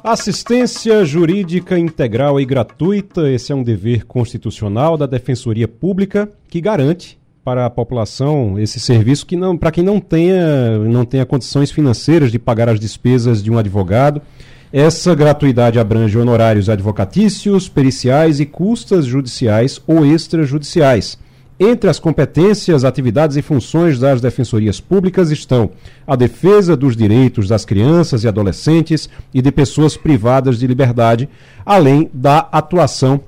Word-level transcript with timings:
Assistência 0.03 1.05
jurídica 1.05 1.79
integral 1.79 2.41
e 2.41 2.45
gratuita, 2.45 3.31
esse 3.31 3.53
é 3.53 3.55
um 3.55 3.63
dever 3.63 4.05
constitucional 4.05 4.97
da 4.97 5.05
Defensoria 5.05 5.69
Pública 5.69 6.29
que 6.49 6.59
garante 6.59 7.17
para 7.47 7.65
a 7.65 7.69
população 7.69 8.59
esse 8.59 8.77
serviço 8.77 9.25
que 9.25 9.37
não 9.37 9.57
para 9.57 9.71
quem 9.71 9.81
não 9.81 10.01
tenha 10.01 10.79
não 10.79 11.05
tenha 11.05 11.25
condições 11.25 11.71
financeiras 11.71 12.29
de 12.29 12.37
pagar 12.37 12.67
as 12.67 12.77
despesas 12.77 13.41
de 13.41 13.49
um 13.49 13.57
advogado. 13.57 14.21
Essa 14.69 15.15
gratuidade 15.15 15.79
abrange 15.79 16.17
honorários 16.17 16.67
advocatícios, 16.67 17.69
periciais 17.69 18.41
e 18.41 18.45
custas 18.45 19.05
judiciais 19.05 19.81
ou 19.87 20.05
extrajudiciais. 20.05 21.17
Entre 21.57 21.89
as 21.89 21.99
competências, 21.99 22.83
atividades 22.83 23.37
e 23.37 23.41
funções 23.41 23.97
das 23.97 24.19
defensorias 24.19 24.81
públicas 24.81 25.31
estão 25.31 25.69
a 26.05 26.17
defesa 26.17 26.75
dos 26.75 26.97
direitos 26.97 27.47
das 27.47 27.63
crianças 27.63 28.25
e 28.25 28.27
adolescentes 28.27 29.09
e 29.33 29.41
de 29.41 29.53
pessoas 29.53 29.95
privadas 29.95 30.59
de 30.59 30.67
liberdade, 30.67 31.29
além 31.65 32.09
da 32.13 32.39
atuação 32.51 33.21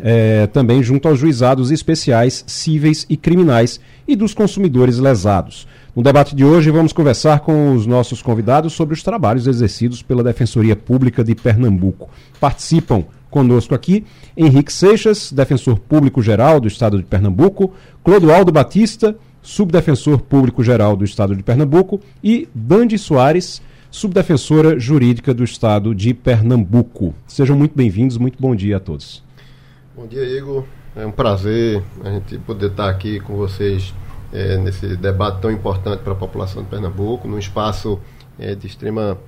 é, 0.00 0.46
também 0.46 0.82
junto 0.82 1.08
aos 1.08 1.18
juizados 1.18 1.70
especiais, 1.70 2.44
cíveis 2.46 3.06
e 3.08 3.16
criminais 3.16 3.80
e 4.06 4.14
dos 4.14 4.34
consumidores 4.34 4.98
lesados. 4.98 5.66
No 5.94 6.02
debate 6.02 6.36
de 6.36 6.44
hoje, 6.44 6.70
vamos 6.70 6.92
conversar 6.92 7.40
com 7.40 7.74
os 7.74 7.86
nossos 7.86 8.22
convidados 8.22 8.72
sobre 8.72 8.94
os 8.94 9.02
trabalhos 9.02 9.46
exercidos 9.46 10.02
pela 10.02 10.22
Defensoria 10.22 10.76
Pública 10.76 11.24
de 11.24 11.34
Pernambuco. 11.34 12.08
Participam 12.40 13.04
conosco 13.28 13.74
aqui 13.74 14.04
Henrique 14.36 14.72
Seixas, 14.72 15.32
defensor 15.32 15.78
público 15.78 16.22
geral 16.22 16.60
do 16.60 16.68
Estado 16.68 16.96
de 16.96 17.04
Pernambuco, 17.04 17.72
Clodoaldo 18.02 18.52
Batista, 18.52 19.16
subdefensor 19.42 20.20
público 20.20 20.62
geral 20.62 20.96
do 20.96 21.04
Estado 21.04 21.34
de 21.34 21.42
Pernambuco, 21.42 22.00
e 22.22 22.48
Dandi 22.54 22.98
Soares, 22.98 23.60
subdefensora 23.90 24.78
jurídica 24.78 25.34
do 25.34 25.44
Estado 25.44 25.94
de 25.94 26.14
Pernambuco. 26.14 27.14
Sejam 27.26 27.56
muito 27.56 27.74
bem-vindos, 27.74 28.18
muito 28.18 28.40
bom 28.40 28.54
dia 28.54 28.76
a 28.76 28.80
todos. 28.80 29.27
Bom 29.98 30.06
dia, 30.06 30.22
Igor. 30.22 30.62
É 30.94 31.04
um 31.04 31.10
prazer 31.10 31.82
a 32.04 32.10
gente 32.10 32.38
poder 32.38 32.70
estar 32.70 32.88
aqui 32.88 33.18
com 33.18 33.34
vocês 33.34 33.92
é, 34.32 34.56
nesse 34.56 34.96
debate 34.96 35.40
tão 35.40 35.50
importante 35.50 36.04
para 36.04 36.12
a 36.12 36.16
população 36.16 36.62
de 36.62 36.68
Pernambuco, 36.68 37.26
num 37.26 37.36
espaço 37.36 37.98
é, 38.38 38.54
de 38.54 38.68
extrema 38.68 39.18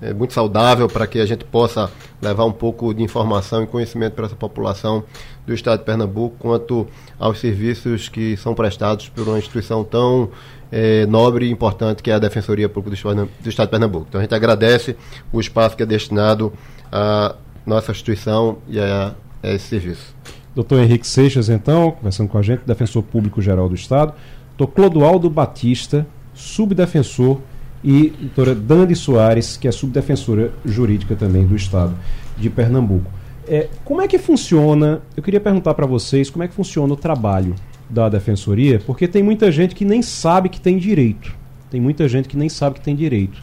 é, 0.00 0.14
muito 0.14 0.32
saudável 0.32 0.86
para 0.86 1.04
que 1.08 1.18
a 1.18 1.26
gente 1.26 1.44
possa 1.44 1.90
levar 2.22 2.44
um 2.44 2.52
pouco 2.52 2.94
de 2.94 3.02
informação 3.02 3.64
e 3.64 3.66
conhecimento 3.66 4.12
para 4.12 4.26
essa 4.26 4.36
população 4.36 5.02
do 5.44 5.52
estado 5.52 5.80
de 5.80 5.84
Pernambuco 5.84 6.36
quanto 6.38 6.86
aos 7.18 7.40
serviços 7.40 8.08
que 8.08 8.36
são 8.36 8.54
prestados 8.54 9.08
por 9.08 9.26
uma 9.26 9.36
instituição 9.36 9.82
tão 9.82 10.30
é, 10.70 11.06
nobre 11.06 11.46
e 11.46 11.50
importante 11.50 12.04
que 12.04 12.10
é 12.10 12.14
a 12.14 12.20
Defensoria 12.20 12.68
Pública 12.68 13.04
do 13.40 13.48
Estado 13.48 13.66
de 13.66 13.70
Pernambuco. 13.72 14.06
Então 14.08 14.20
a 14.20 14.22
gente 14.22 14.34
agradece 14.36 14.96
o 15.32 15.40
espaço 15.40 15.76
que 15.76 15.82
é 15.82 15.86
destinado 15.86 16.52
à 16.92 17.34
nossa 17.66 17.90
instituição 17.90 18.58
e 18.68 18.78
a 18.78 19.12
é 19.42 19.54
esse 19.54 19.66
serviço. 19.66 20.14
Doutor 20.54 20.80
Henrique 20.80 21.06
Seixas, 21.06 21.48
então, 21.48 21.92
conversando 21.92 22.28
com 22.28 22.38
a 22.38 22.42
gente, 22.42 22.62
defensor 22.66 23.02
público 23.02 23.40
geral 23.40 23.68
do 23.68 23.74
Estado. 23.74 24.14
Doutor 24.56 24.74
Clodoaldo 24.74 25.30
Batista, 25.30 26.06
subdefensor, 26.34 27.38
e 27.82 28.10
doutora 28.10 28.54
Dandi 28.54 28.94
Soares, 28.94 29.56
que 29.56 29.66
é 29.66 29.72
subdefensora 29.72 30.52
jurídica 30.64 31.16
também 31.16 31.46
do 31.46 31.56
Estado 31.56 31.94
de 32.36 32.50
Pernambuco. 32.50 33.10
É, 33.48 33.68
como 33.84 34.00
é 34.00 34.08
que 34.08 34.18
funciona? 34.18 35.00
Eu 35.16 35.22
queria 35.22 35.40
perguntar 35.40 35.74
para 35.74 35.86
vocês 35.86 36.30
como 36.30 36.44
é 36.44 36.48
que 36.48 36.54
funciona 36.54 36.92
o 36.92 36.96
trabalho 36.96 37.54
da 37.88 38.08
defensoria, 38.08 38.80
porque 38.86 39.08
tem 39.08 39.22
muita 39.22 39.50
gente 39.50 39.74
que 39.74 39.84
nem 39.84 40.02
sabe 40.02 40.48
que 40.48 40.60
tem 40.60 40.78
direito. 40.78 41.34
Tem 41.70 41.80
muita 41.80 42.08
gente 42.08 42.28
que 42.28 42.36
nem 42.36 42.48
sabe 42.48 42.76
que 42.76 42.84
tem 42.84 42.94
direito, 42.94 43.40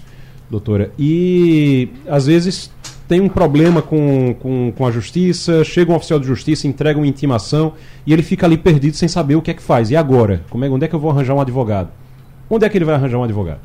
doutora. 0.50 0.92
E 1.00 1.90
às 2.08 2.28
vezes 2.28 2.72
tem 3.08 3.22
um 3.22 3.30
problema 3.30 3.82
com, 3.82 4.36
com, 4.40 4.74
com 4.76 4.86
a 4.86 4.92
justiça, 4.92 5.64
chega 5.64 5.92
um 5.92 5.96
oficial 5.96 6.20
de 6.20 6.28
justiça, 6.28 6.68
entrega 6.68 7.00
uma 7.00 7.08
intimação 7.08 7.74
e 8.06 8.12
ele 8.12 8.22
fica 8.22 8.46
ali 8.46 8.58
perdido 8.58 8.96
sem 8.98 9.08
saber 9.08 9.36
o 9.36 9.42
que 9.42 9.52
é 9.52 9.54
que 9.54 9.64
faz. 9.64 9.90
E 9.90 9.96
agora? 9.96 10.42
Como 10.50 10.66
é, 10.66 10.70
onde 10.70 10.86
é 10.86 10.88
que 10.88 10.96
eu 10.96 11.00
vou 11.00 11.10
arranjar 11.10 11.34
um 11.34 11.42
advogado? 11.42 11.90
Onde 12.50 12.66
é 12.66 12.70
que 12.70 12.78
ele 12.78 12.86
vai 12.86 12.96
arranjar 12.96 13.18
um 13.18 13.24
advogado? 13.24 13.60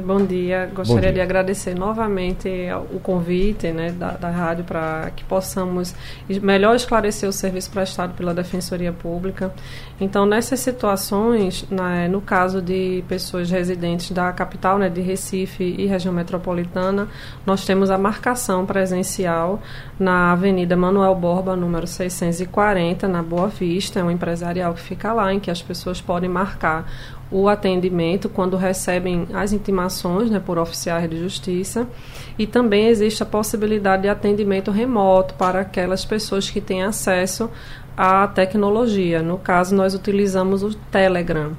Bom 0.00 0.24
dia, 0.24 0.70
gostaria 0.74 0.94
Bom 0.94 1.00
dia. 1.00 1.12
de 1.12 1.20
agradecer 1.20 1.74
novamente 1.74 2.48
o 2.94 2.98
convite 2.98 3.70
né, 3.72 3.90
da, 3.90 4.12
da 4.12 4.30
rádio 4.30 4.64
para 4.64 5.10
que 5.14 5.22
possamos 5.24 5.94
melhor 6.40 6.74
esclarecer 6.74 7.28
o 7.28 7.32
serviço 7.32 7.70
prestado 7.70 8.14
pela 8.14 8.32
Defensoria 8.32 8.90
Pública. 8.90 9.52
Então, 10.00 10.24
nessas 10.24 10.60
situações, 10.60 11.66
né, 11.70 12.08
no 12.08 12.22
caso 12.22 12.62
de 12.62 13.04
pessoas 13.06 13.50
residentes 13.50 14.10
da 14.12 14.32
capital, 14.32 14.78
né, 14.78 14.88
de 14.88 15.02
Recife 15.02 15.62
e 15.62 15.84
região 15.84 16.14
metropolitana, 16.14 17.08
nós 17.44 17.66
temos 17.66 17.90
a 17.90 17.98
marcação 17.98 18.64
presencial 18.64 19.60
na 19.98 20.32
Avenida 20.32 20.74
Manuel 20.74 21.14
Borba, 21.14 21.54
número 21.54 21.86
640, 21.86 23.06
na 23.06 23.22
Boa 23.22 23.48
Vista, 23.48 24.00
é 24.00 24.02
um 24.04 24.10
empresarial 24.10 24.72
que 24.72 24.80
fica 24.80 25.12
lá, 25.12 25.34
em 25.34 25.38
que 25.38 25.50
as 25.50 25.60
pessoas 25.60 26.00
podem 26.00 26.30
marcar 26.30 26.86
o 27.32 27.48
atendimento 27.48 28.28
quando 28.28 28.56
recebem 28.56 29.26
as 29.32 29.52
intimações 29.52 30.30
né, 30.30 30.38
por 30.38 30.58
oficiais 30.58 31.08
de 31.08 31.18
justiça 31.18 31.88
e 32.38 32.46
também 32.46 32.88
existe 32.88 33.22
a 33.22 33.26
possibilidade 33.26 34.02
de 34.02 34.08
atendimento 34.08 34.70
remoto 34.70 35.32
para 35.34 35.60
aquelas 35.60 36.04
pessoas 36.04 36.50
que 36.50 36.60
têm 36.60 36.82
acesso 36.82 37.48
à 37.96 38.28
tecnologia. 38.28 39.22
No 39.22 39.38
caso, 39.38 39.74
nós 39.74 39.94
utilizamos 39.94 40.62
o 40.62 40.74
Telegram. 40.90 41.52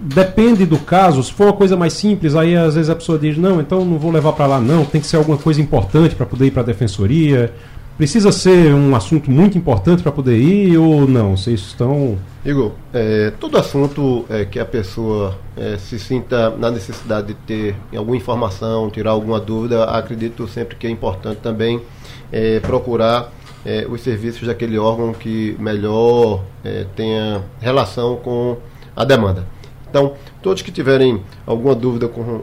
depende 0.00 0.64
do 0.64 0.78
caso, 0.78 1.22
se 1.22 1.32
for 1.32 1.44
uma 1.44 1.52
coisa 1.52 1.76
mais 1.76 1.92
simples, 1.92 2.34
aí 2.34 2.56
às 2.56 2.74
vezes 2.74 2.88
a 2.88 2.96
pessoa 2.96 3.18
diz: 3.18 3.36
não, 3.36 3.60
então 3.60 3.84
não 3.84 3.98
vou 3.98 4.10
levar 4.10 4.32
para 4.32 4.46
lá, 4.46 4.60
não, 4.60 4.84
tem 4.84 5.00
que 5.00 5.06
ser 5.06 5.16
alguma 5.16 5.36
coisa 5.36 5.60
importante 5.60 6.14
para 6.14 6.26
poder 6.26 6.46
ir 6.46 6.50
para 6.50 6.62
a 6.62 6.64
defensoria. 6.64 7.52
Precisa 7.98 8.32
ser 8.32 8.72
um 8.72 8.96
assunto 8.96 9.30
muito 9.30 9.58
importante 9.58 10.02
para 10.02 10.10
poder 10.10 10.38
ir 10.38 10.78
ou 10.78 11.06
não? 11.06 11.36
Vocês 11.36 11.60
estão. 11.60 12.16
Igor, 12.42 12.72
é, 12.94 13.30
todo 13.38 13.58
assunto 13.58 14.24
é, 14.30 14.46
que 14.46 14.58
a 14.58 14.64
pessoa 14.64 15.36
é, 15.54 15.76
se 15.76 15.98
sinta 15.98 16.48
na 16.48 16.70
necessidade 16.70 17.26
de 17.28 17.34
ter 17.34 17.76
alguma 17.94 18.16
informação, 18.16 18.88
tirar 18.88 19.10
alguma 19.10 19.38
dúvida, 19.38 19.84
acredito 19.84 20.48
sempre 20.48 20.76
que 20.76 20.86
é 20.86 20.90
importante 20.90 21.40
também 21.42 21.78
é, 22.32 22.58
procurar 22.60 23.30
é, 23.66 23.86
os 23.86 24.00
serviços 24.00 24.46
daquele 24.46 24.78
órgão 24.78 25.12
que 25.12 25.54
melhor 25.58 26.42
é, 26.64 26.86
tenha 26.96 27.42
relação 27.60 28.16
com 28.16 28.56
a 28.96 29.04
demanda. 29.04 29.44
Então, 29.90 30.14
todos 30.40 30.62
que 30.62 30.70
tiverem 30.70 31.20
alguma 31.44 31.74
dúvida 31.74 32.06
com, 32.06 32.40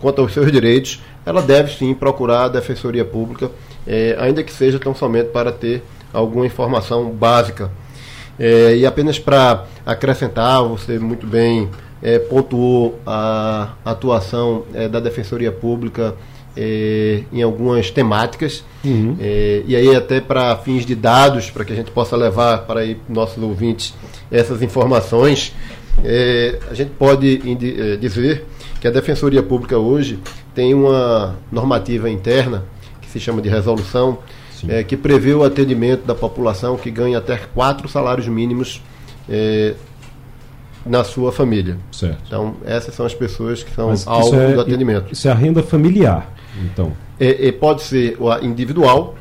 quanto 0.00 0.20
aos 0.20 0.34
seus 0.34 0.52
direitos, 0.52 1.02
ela 1.24 1.40
deve 1.40 1.72
sim 1.72 1.94
procurar 1.94 2.44
a 2.44 2.48
Defensoria 2.48 3.04
Pública, 3.04 3.50
é, 3.86 4.14
ainda 4.20 4.42
que 4.42 4.52
seja 4.52 4.78
tão 4.78 4.94
somente 4.94 5.30
para 5.30 5.50
ter 5.50 5.82
alguma 6.12 6.44
informação 6.44 7.08
básica. 7.10 7.70
É, 8.38 8.76
e 8.76 8.84
apenas 8.84 9.18
para 9.18 9.64
acrescentar, 9.86 10.62
você 10.62 10.98
muito 10.98 11.26
bem 11.26 11.70
é, 12.02 12.18
pontuou 12.18 12.98
a 13.06 13.72
atuação 13.84 14.64
da 14.90 15.00
Defensoria 15.00 15.50
Pública 15.50 16.14
em 17.32 17.42
algumas 17.42 17.90
temáticas, 17.90 18.62
uhum. 18.84 19.16
e 19.66 19.74
aí 19.74 19.96
até 19.96 20.20
para 20.20 20.54
fins 20.58 20.86
de 20.86 20.94
dados, 20.94 21.50
para 21.50 21.64
que 21.64 21.72
a 21.72 21.76
gente 21.76 21.90
possa 21.90 22.14
levar 22.14 22.58
para 22.58 22.80
aí 22.80 22.96
nossos 23.08 23.42
ouvintes 23.42 23.92
essas 24.30 24.62
informações, 24.62 25.52
é, 26.02 26.58
a 26.70 26.74
gente 26.74 26.90
pode 26.90 27.40
é, 27.78 27.96
dizer 27.96 28.46
que 28.80 28.88
a 28.88 28.90
Defensoria 28.90 29.42
Pública 29.42 29.78
hoje 29.78 30.18
tem 30.54 30.74
uma 30.74 31.36
normativa 31.50 32.08
interna 32.10 32.64
que 33.00 33.08
se 33.10 33.20
chama 33.20 33.40
de 33.40 33.48
resolução 33.48 34.18
é, 34.68 34.82
que 34.82 34.96
prevê 34.96 35.34
o 35.34 35.44
atendimento 35.44 36.04
da 36.06 36.14
população 36.14 36.76
que 36.76 36.90
ganha 36.90 37.18
até 37.18 37.36
quatro 37.36 37.88
salários 37.88 38.26
mínimos 38.28 38.82
é, 39.28 39.74
na 40.84 41.04
sua 41.04 41.32
família. 41.32 41.78
Certo. 41.90 42.18
Então, 42.26 42.56
essas 42.64 42.94
são 42.94 43.06
as 43.06 43.14
pessoas 43.14 43.62
que 43.62 43.74
são 43.74 43.92
alvo 44.06 44.36
é, 44.36 44.52
do 44.54 44.60
atendimento. 44.60 45.12
Isso 45.12 45.28
é 45.28 45.30
a 45.30 45.34
renda 45.34 45.62
familiar, 45.62 46.30
então? 46.62 46.92
É, 47.18 47.48
é, 47.48 47.52
pode 47.52 47.82
ser 47.82 48.16
individual 48.42 49.14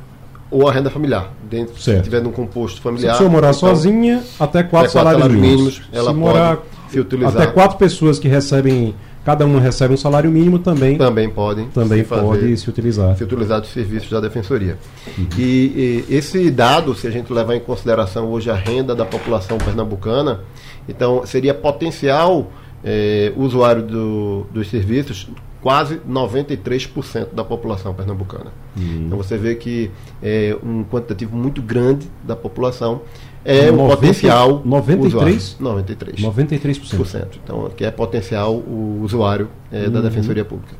ou 0.53 0.69
a 0.69 0.71
renda 0.71 0.89
familiar. 0.89 1.33
Dentro, 1.49 1.73
certo. 1.73 1.83
se 1.83 2.01
estiver 2.01 2.21
num 2.21 2.31
composto 2.31 2.79
familiar. 2.79 3.15
Se 3.15 3.23
a 3.23 3.29
morar 3.29 3.49
então, 3.49 3.59
sozinha, 3.59 4.23
até 4.39 4.61
quatro, 4.61 4.61
até 4.61 4.63
quatro 4.63 4.91
salários, 4.91 5.21
salários 5.21 5.41
mínimos. 5.41 5.79
mínimos 5.79 5.89
ela 5.91 6.11
se 6.11 6.17
morar 6.17 6.59
se 6.89 6.99
utilizar. 6.99 7.41
Até 7.41 7.47
quatro 7.47 7.77
pessoas 7.77 8.19
que 8.19 8.27
recebem 8.27 8.93
cada 9.25 9.45
uma 9.45 9.59
recebe 9.59 9.93
um 9.93 9.97
salário 9.97 10.29
mínimo 10.29 10.59
também 10.59 10.97
também 10.97 11.29
podem 11.29 11.67
também 11.67 12.03
se 12.03 12.09
pode 12.09 12.57
se 12.57 12.69
utilizar 12.69 13.15
se 13.15 13.23
utilizar 13.23 13.61
dos 13.61 13.69
serviços 13.71 14.09
da 14.09 14.19
defensoria 14.19 14.77
uhum. 15.17 15.27
e, 15.37 16.03
e, 16.09 16.13
esse 16.13 16.51
dado 16.51 16.93
se 16.93 17.07
a 17.07 17.09
gente 17.09 17.31
levar 17.31 17.55
em 17.55 17.61
consideração 17.61 18.29
hoje 18.29 18.49
a 18.49 18.53
renda 18.53 18.93
da 18.93 19.05
população 19.05 19.57
pernambucana 19.57 20.41
então 20.89 21.25
seria 21.25 21.53
potencial 21.53 22.51
é, 22.83 23.31
usuário 23.37 23.81
do, 23.81 24.45
dos 24.51 24.69
serviços 24.69 25.29
quase 25.63 26.01
93% 26.07 27.29
da 27.33 27.43
população 27.43 27.93
pernambucana. 27.93 28.51
Uhum. 28.75 29.05
Então 29.05 29.17
você 29.17 29.37
vê 29.37 29.55
que 29.55 29.89
é 30.21 30.55
um 30.61 30.83
quantitativo 30.83 31.35
muito 31.37 31.61
grande 31.61 32.05
da 32.21 32.35
população 32.35 33.01
é 33.45 33.71
o 33.71 33.75
potencial 33.75 34.61
93? 34.63 35.55
Usuário. 35.59 36.17
93. 36.19 36.21
93%. 36.21 37.27
Então, 37.43 37.69
que 37.75 37.83
é 37.83 37.91
potencial 37.91 38.55
o 38.55 39.01
usuário 39.03 39.49
é, 39.71 39.85
uhum. 39.85 39.91
da 39.91 40.01
Defensoria 40.01 40.45
Pública. 40.45 40.75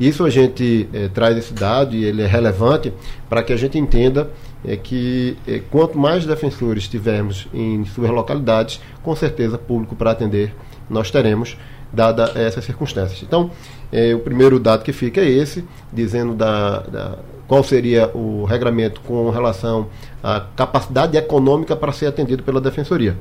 Isso 0.00 0.24
a 0.24 0.30
gente 0.30 0.88
é, 0.92 1.08
traz 1.08 1.36
esse 1.36 1.52
dado 1.52 1.94
e 1.94 2.04
ele 2.04 2.22
é 2.22 2.26
relevante 2.26 2.92
para 3.28 3.42
que 3.42 3.52
a 3.52 3.56
gente 3.56 3.78
entenda 3.78 4.30
é, 4.64 4.76
que 4.76 5.36
é, 5.46 5.60
quanto 5.70 5.98
mais 5.98 6.24
defensores 6.24 6.86
tivermos 6.86 7.48
em 7.52 7.84
suas 7.84 8.10
localidades, 8.10 8.80
com 9.02 9.14
certeza 9.16 9.58
público 9.58 9.96
para 9.96 10.12
atender 10.12 10.54
nós 10.88 11.10
teremos, 11.10 11.56
dada 11.92 12.32
essas 12.34 12.64
circunstâncias. 12.64 13.22
Então, 13.22 13.50
é, 13.92 14.14
o 14.14 14.20
primeiro 14.20 14.58
dado 14.58 14.82
que 14.82 14.92
fica 14.92 15.20
é 15.20 15.28
esse, 15.28 15.64
dizendo 15.92 16.34
da, 16.34 16.80
da 16.80 17.18
qual 17.46 17.64
seria 17.64 18.10
o 18.14 18.44
regramento 18.44 19.00
com 19.00 19.30
relação 19.30 19.86
à 20.22 20.40
capacidade 20.54 21.16
econômica 21.16 21.74
para 21.74 21.92
ser 21.92 22.06
atendido 22.06 22.42
pela 22.42 22.60
Defensoria. 22.60 23.16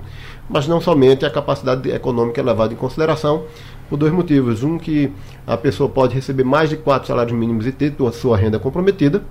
Mas 0.49 0.67
não 0.67 0.81
somente 0.81 1.25
a 1.25 1.29
capacidade 1.29 1.89
econômica 1.89 2.41
é 2.41 2.43
levada 2.43 2.73
em 2.73 2.77
consideração, 2.77 3.43
por 3.89 3.97
dois 3.97 4.11
motivos. 4.11 4.63
Um, 4.63 4.77
que 4.77 5.11
a 5.45 5.55
pessoa 5.55 5.89
pode 5.89 6.13
receber 6.13 6.43
mais 6.43 6.69
de 6.69 6.77
quatro 6.77 7.07
salários 7.07 7.37
mínimos 7.37 7.65
e 7.65 7.71
ter 7.71 7.93
sua 8.13 8.37
renda 8.37 8.59
comprometida. 8.59 9.23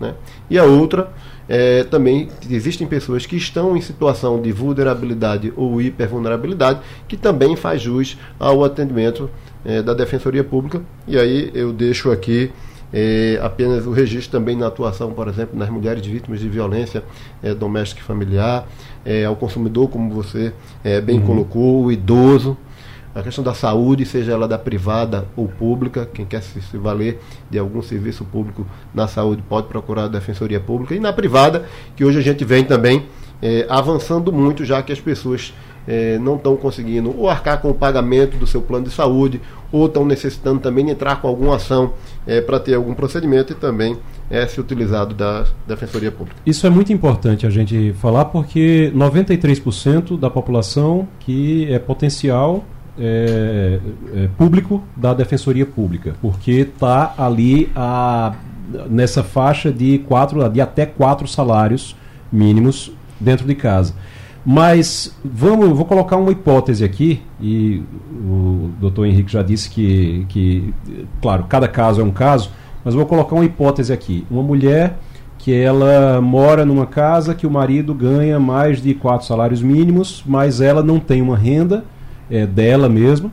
Né? 0.00 0.14
E 0.50 0.58
a 0.58 0.64
outra, 0.64 1.12
é, 1.48 1.84
também 1.84 2.28
existem 2.50 2.86
pessoas 2.86 3.26
que 3.26 3.36
estão 3.36 3.76
em 3.76 3.80
situação 3.80 4.40
de 4.40 4.52
vulnerabilidade 4.52 5.52
ou 5.56 5.80
hipervulnerabilidade, 5.80 6.80
que 7.06 7.16
também 7.16 7.56
faz 7.56 7.82
jus 7.82 8.18
ao 8.38 8.64
atendimento 8.64 9.30
é, 9.64 9.82
da 9.82 9.94
Defensoria 9.94 10.44
Pública. 10.44 10.82
E 11.06 11.18
aí 11.18 11.50
eu 11.54 11.72
deixo 11.72 12.10
aqui 12.10 12.50
é, 12.92 13.38
apenas 13.42 13.86
o 13.86 13.90
registro 13.90 14.38
também 14.38 14.56
na 14.56 14.66
atuação, 14.66 15.12
por 15.12 15.26
exemplo, 15.26 15.58
nas 15.58 15.70
mulheres 15.70 16.04
vítimas 16.04 16.40
de 16.40 16.48
violência 16.48 17.02
é, 17.42 17.54
doméstica 17.54 18.00
e 18.00 18.04
familiar, 18.04 18.68
é, 19.04 19.24
ao 19.24 19.34
consumidor, 19.34 19.88
como 19.88 20.12
você 20.12 20.52
é, 20.84 21.00
bem 21.00 21.18
uhum. 21.18 21.26
colocou, 21.26 21.84
o 21.84 21.92
idoso, 21.92 22.56
a 23.14 23.22
questão 23.22 23.44
da 23.44 23.54
saúde, 23.54 24.06
seja 24.06 24.32
ela 24.32 24.48
da 24.48 24.58
privada 24.58 25.26
ou 25.36 25.48
pública, 25.48 26.08
quem 26.12 26.24
quer 26.24 26.42
se, 26.42 26.60
se, 26.62 26.76
valer 26.78 27.20
de 27.50 27.58
algum 27.58 27.82
serviço 27.82 28.24
público 28.24 28.66
na 28.94 29.06
saúde 29.06 29.42
pode 29.48 29.66
procurar 29.66 30.04
a 30.04 30.08
Defensoria 30.08 30.60
Pública, 30.60 30.94
e 30.94 31.00
na 31.00 31.12
privada, 31.12 31.66
que 31.94 32.04
hoje 32.04 32.18
a 32.18 32.22
gente 32.22 32.44
vem 32.44 32.64
também 32.64 33.06
é, 33.42 33.66
avançando 33.68 34.32
muito, 34.32 34.64
já 34.64 34.82
que 34.82 34.92
as 34.92 35.00
pessoas 35.00 35.52
é, 35.86 36.16
não 36.18 36.36
estão 36.36 36.56
conseguindo 36.56 37.14
ou 37.16 37.28
arcar 37.28 37.60
com 37.60 37.70
o 37.70 37.74
pagamento 37.74 38.36
do 38.36 38.46
seu 38.46 38.62
plano 38.62 38.86
de 38.86 38.92
saúde, 38.92 39.40
ou 39.70 39.86
estão 39.86 40.04
necessitando 40.04 40.60
também 40.60 40.90
entrar 40.90 41.20
com 41.20 41.26
alguma 41.26 41.56
ação 41.56 41.94
é, 42.26 42.40
para 42.40 42.60
ter 42.60 42.74
algum 42.74 42.94
procedimento 42.94 43.52
e 43.52 43.56
também 43.56 43.96
é 44.30 44.46
se 44.46 44.60
utilizado 44.60 45.14
da 45.14 45.44
Defensoria 45.66 46.10
Pública. 46.10 46.40
Isso 46.46 46.66
é 46.66 46.70
muito 46.70 46.92
importante 46.92 47.46
a 47.46 47.50
gente 47.50 47.92
falar 47.94 48.26
porque 48.26 48.92
93% 48.94 50.18
da 50.18 50.30
população 50.30 51.08
que 51.20 51.70
é 51.72 51.78
potencial 51.78 52.64
é, 52.98 53.80
é, 54.14 54.28
público 54.36 54.82
da 54.96 55.14
Defensoria 55.14 55.64
Pública, 55.64 56.14
porque 56.20 56.52
está 56.52 57.14
ali 57.16 57.70
a, 57.74 58.34
nessa 58.88 59.22
faixa 59.22 59.72
de, 59.72 59.98
quatro, 59.98 60.46
de 60.48 60.60
até 60.60 60.84
quatro 60.86 61.26
salários 61.26 61.96
mínimos 62.30 62.92
dentro 63.18 63.46
de 63.46 63.54
casa. 63.54 63.94
Mas 64.44 65.16
vamos, 65.24 65.68
vou 65.68 65.84
colocar 65.84 66.16
uma 66.16 66.32
hipótese 66.32 66.84
aqui, 66.84 67.22
e 67.40 67.82
o 68.10 68.70
doutor 68.80 69.06
Henrique 69.06 69.32
já 69.32 69.42
disse 69.42 69.70
que, 69.70 70.26
que, 70.28 70.74
claro, 71.20 71.44
cada 71.44 71.68
caso 71.68 72.00
é 72.00 72.04
um 72.04 72.10
caso, 72.10 72.50
mas 72.84 72.94
vou 72.94 73.06
colocar 73.06 73.36
uma 73.36 73.44
hipótese 73.44 73.92
aqui. 73.92 74.26
Uma 74.28 74.42
mulher 74.42 74.98
que 75.38 75.54
ela 75.54 76.20
mora 76.20 76.64
numa 76.64 76.86
casa 76.86 77.34
que 77.34 77.46
o 77.46 77.50
marido 77.50 77.94
ganha 77.94 78.38
mais 78.40 78.82
de 78.82 78.94
quatro 78.94 79.26
salários 79.26 79.62
mínimos, 79.62 80.22
mas 80.26 80.60
ela 80.60 80.82
não 80.82 80.98
tem 80.98 81.22
uma 81.22 81.36
renda 81.36 81.84
é, 82.30 82.46
dela 82.46 82.88
mesma, 82.88 83.30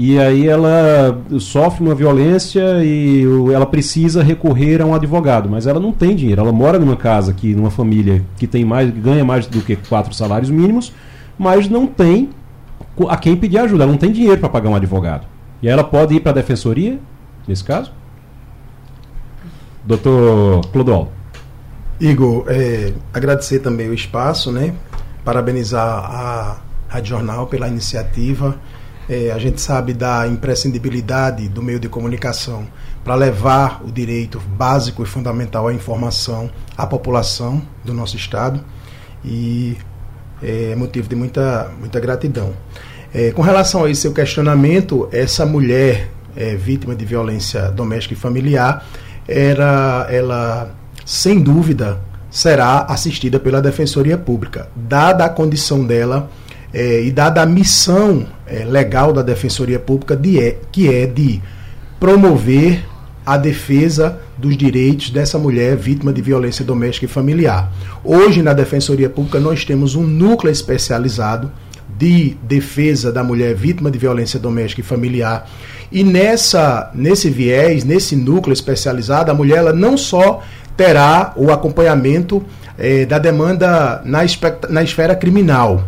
e 0.00 0.16
aí 0.16 0.46
ela 0.46 1.20
sofre 1.40 1.82
uma 1.82 1.92
violência 1.92 2.84
e 2.84 3.24
ela 3.52 3.66
precisa 3.66 4.22
recorrer 4.22 4.80
a 4.80 4.86
um 4.86 4.94
advogado, 4.94 5.48
mas 5.48 5.66
ela 5.66 5.80
não 5.80 5.90
tem 5.90 6.14
dinheiro. 6.14 6.40
Ela 6.40 6.52
mora 6.52 6.78
numa 6.78 6.96
casa 6.96 7.32
que 7.32 7.52
numa 7.52 7.68
família 7.68 8.24
que 8.36 8.46
tem 8.46 8.64
mais 8.64 8.90
ganha 8.92 9.24
mais 9.24 9.48
do 9.48 9.60
que 9.60 9.74
quatro 9.74 10.14
salários 10.14 10.50
mínimos, 10.50 10.92
mas 11.36 11.68
não 11.68 11.84
tem 11.84 12.30
a 13.08 13.16
quem 13.16 13.34
pedir 13.34 13.58
ajuda. 13.58 13.82
Ela 13.82 13.90
não 13.90 13.98
tem 13.98 14.12
dinheiro 14.12 14.38
para 14.38 14.48
pagar 14.48 14.70
um 14.70 14.76
advogado. 14.76 15.26
E 15.60 15.68
ela 15.68 15.82
pode 15.82 16.14
ir 16.14 16.20
para 16.20 16.30
a 16.30 16.34
defensoria 16.34 17.00
nesse 17.48 17.64
caso? 17.64 17.90
Doutor 19.84 20.60
Clodoal. 20.70 21.10
Igor, 21.98 22.44
é, 22.46 22.92
agradecer 23.12 23.58
também 23.58 23.88
o 23.88 23.94
espaço, 23.94 24.52
né? 24.52 24.74
Parabenizar 25.24 25.82
a 25.82 26.56
Rádio 26.88 27.10
Jornal 27.10 27.46
pela 27.46 27.68
iniciativa. 27.68 28.58
É, 29.08 29.30
a 29.30 29.38
gente 29.38 29.60
sabe 29.60 29.94
da 29.94 30.26
imprescindibilidade 30.26 31.48
do 31.48 31.62
meio 31.62 31.78
de 31.78 31.88
comunicação 31.88 32.66
para 33.04 33.14
levar 33.14 33.82
o 33.84 33.90
direito 33.90 34.40
básico 34.40 35.02
e 35.02 35.06
fundamental 35.06 35.68
à 35.68 35.72
informação 35.72 36.50
à 36.76 36.86
população 36.86 37.62
do 37.84 37.94
nosso 37.94 38.16
Estado. 38.16 38.64
E 39.24 39.76
é 40.42 40.74
motivo 40.76 41.08
de 41.08 41.16
muita, 41.16 41.70
muita 41.78 42.00
gratidão. 42.00 42.52
É, 43.12 43.30
com 43.30 43.42
relação 43.42 43.84
a 43.84 43.90
esse 43.90 44.02
seu 44.02 44.12
questionamento, 44.12 45.08
essa 45.10 45.46
mulher 45.46 46.10
é, 46.36 46.54
vítima 46.54 46.94
de 46.94 47.04
violência 47.04 47.70
doméstica 47.70 48.14
e 48.14 48.16
familiar, 48.16 48.86
era, 49.26 50.06
ela, 50.10 50.74
sem 51.04 51.40
dúvida, 51.40 52.00
será 52.30 52.82
assistida 52.82 53.40
pela 53.40 53.60
Defensoria 53.60 54.16
Pública, 54.16 54.68
dada 54.76 55.24
a 55.24 55.28
condição 55.28 55.84
dela 55.84 56.30
é, 56.78 57.02
e 57.02 57.10
dada 57.10 57.42
a 57.42 57.46
missão 57.46 58.24
é, 58.46 58.64
legal 58.64 59.12
da 59.12 59.20
Defensoria 59.20 59.80
Pública, 59.80 60.16
de, 60.16 60.38
é, 60.38 60.56
que 60.70 60.88
é 60.88 61.06
de 61.06 61.42
promover 61.98 62.86
a 63.26 63.36
defesa 63.36 64.20
dos 64.38 64.56
direitos 64.56 65.10
dessa 65.10 65.40
mulher 65.40 65.76
vítima 65.76 66.12
de 66.12 66.22
violência 66.22 66.64
doméstica 66.64 67.06
e 67.06 67.08
familiar. 67.08 67.72
Hoje, 68.04 68.42
na 68.42 68.52
Defensoria 68.52 69.10
Pública, 69.10 69.40
nós 69.40 69.64
temos 69.64 69.96
um 69.96 70.04
núcleo 70.04 70.52
especializado 70.52 71.50
de 71.98 72.36
defesa 72.44 73.10
da 73.10 73.24
mulher 73.24 73.56
vítima 73.56 73.90
de 73.90 73.98
violência 73.98 74.38
doméstica 74.38 74.80
e 74.80 74.84
familiar. 74.84 75.50
E 75.90 76.04
nessa, 76.04 76.92
nesse 76.94 77.28
viés, 77.28 77.82
nesse 77.82 78.14
núcleo 78.14 78.52
especializado, 78.52 79.32
a 79.32 79.34
mulher 79.34 79.58
ela 79.58 79.72
não 79.72 79.96
só 79.96 80.44
terá 80.76 81.32
o 81.34 81.50
acompanhamento 81.50 82.40
eh, 82.78 83.04
da 83.04 83.18
demanda 83.18 84.00
na, 84.04 84.20
na 84.70 84.82
esfera 84.84 85.16
criminal, 85.16 85.84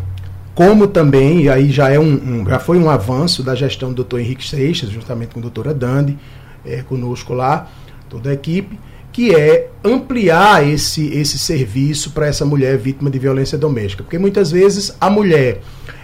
como 0.55 0.87
também, 0.87 1.43
e 1.43 1.49
aí 1.49 1.71
já, 1.71 1.89
é 1.91 1.99
um, 1.99 2.13
um, 2.13 2.47
já 2.47 2.59
foi 2.59 2.79
um 2.79 2.91
avanço 2.91 3.43
da 3.43 3.55
gestão 3.55 3.91
do 3.91 3.97
doutor 3.97 4.21
Henrique 4.21 4.47
Seixas, 4.47 4.91
juntamente 4.91 5.33
com 5.33 5.41
a 5.41 5.43
doutora 5.43 5.73
Dandi, 5.73 6.19
é, 6.65 6.83
conosco 6.83 7.33
lá, 7.33 7.69
toda 8.09 8.31
a 8.31 8.33
equipe, 8.33 8.79
que 9.13 9.35
é 9.35 9.69
ampliar 9.85 10.67
esse, 10.67 11.07
esse 11.09 11.39
serviço 11.39 12.11
para 12.11 12.27
essa 12.27 12.45
mulher 12.45 12.77
vítima 12.79 13.11
de 13.11 13.19
violência 13.19 13.59
doméstica. 13.59 14.03
Porque 14.03 14.19
muitas 14.19 14.51
vezes 14.51 14.95
a 15.01 15.11
mulher 15.11 15.61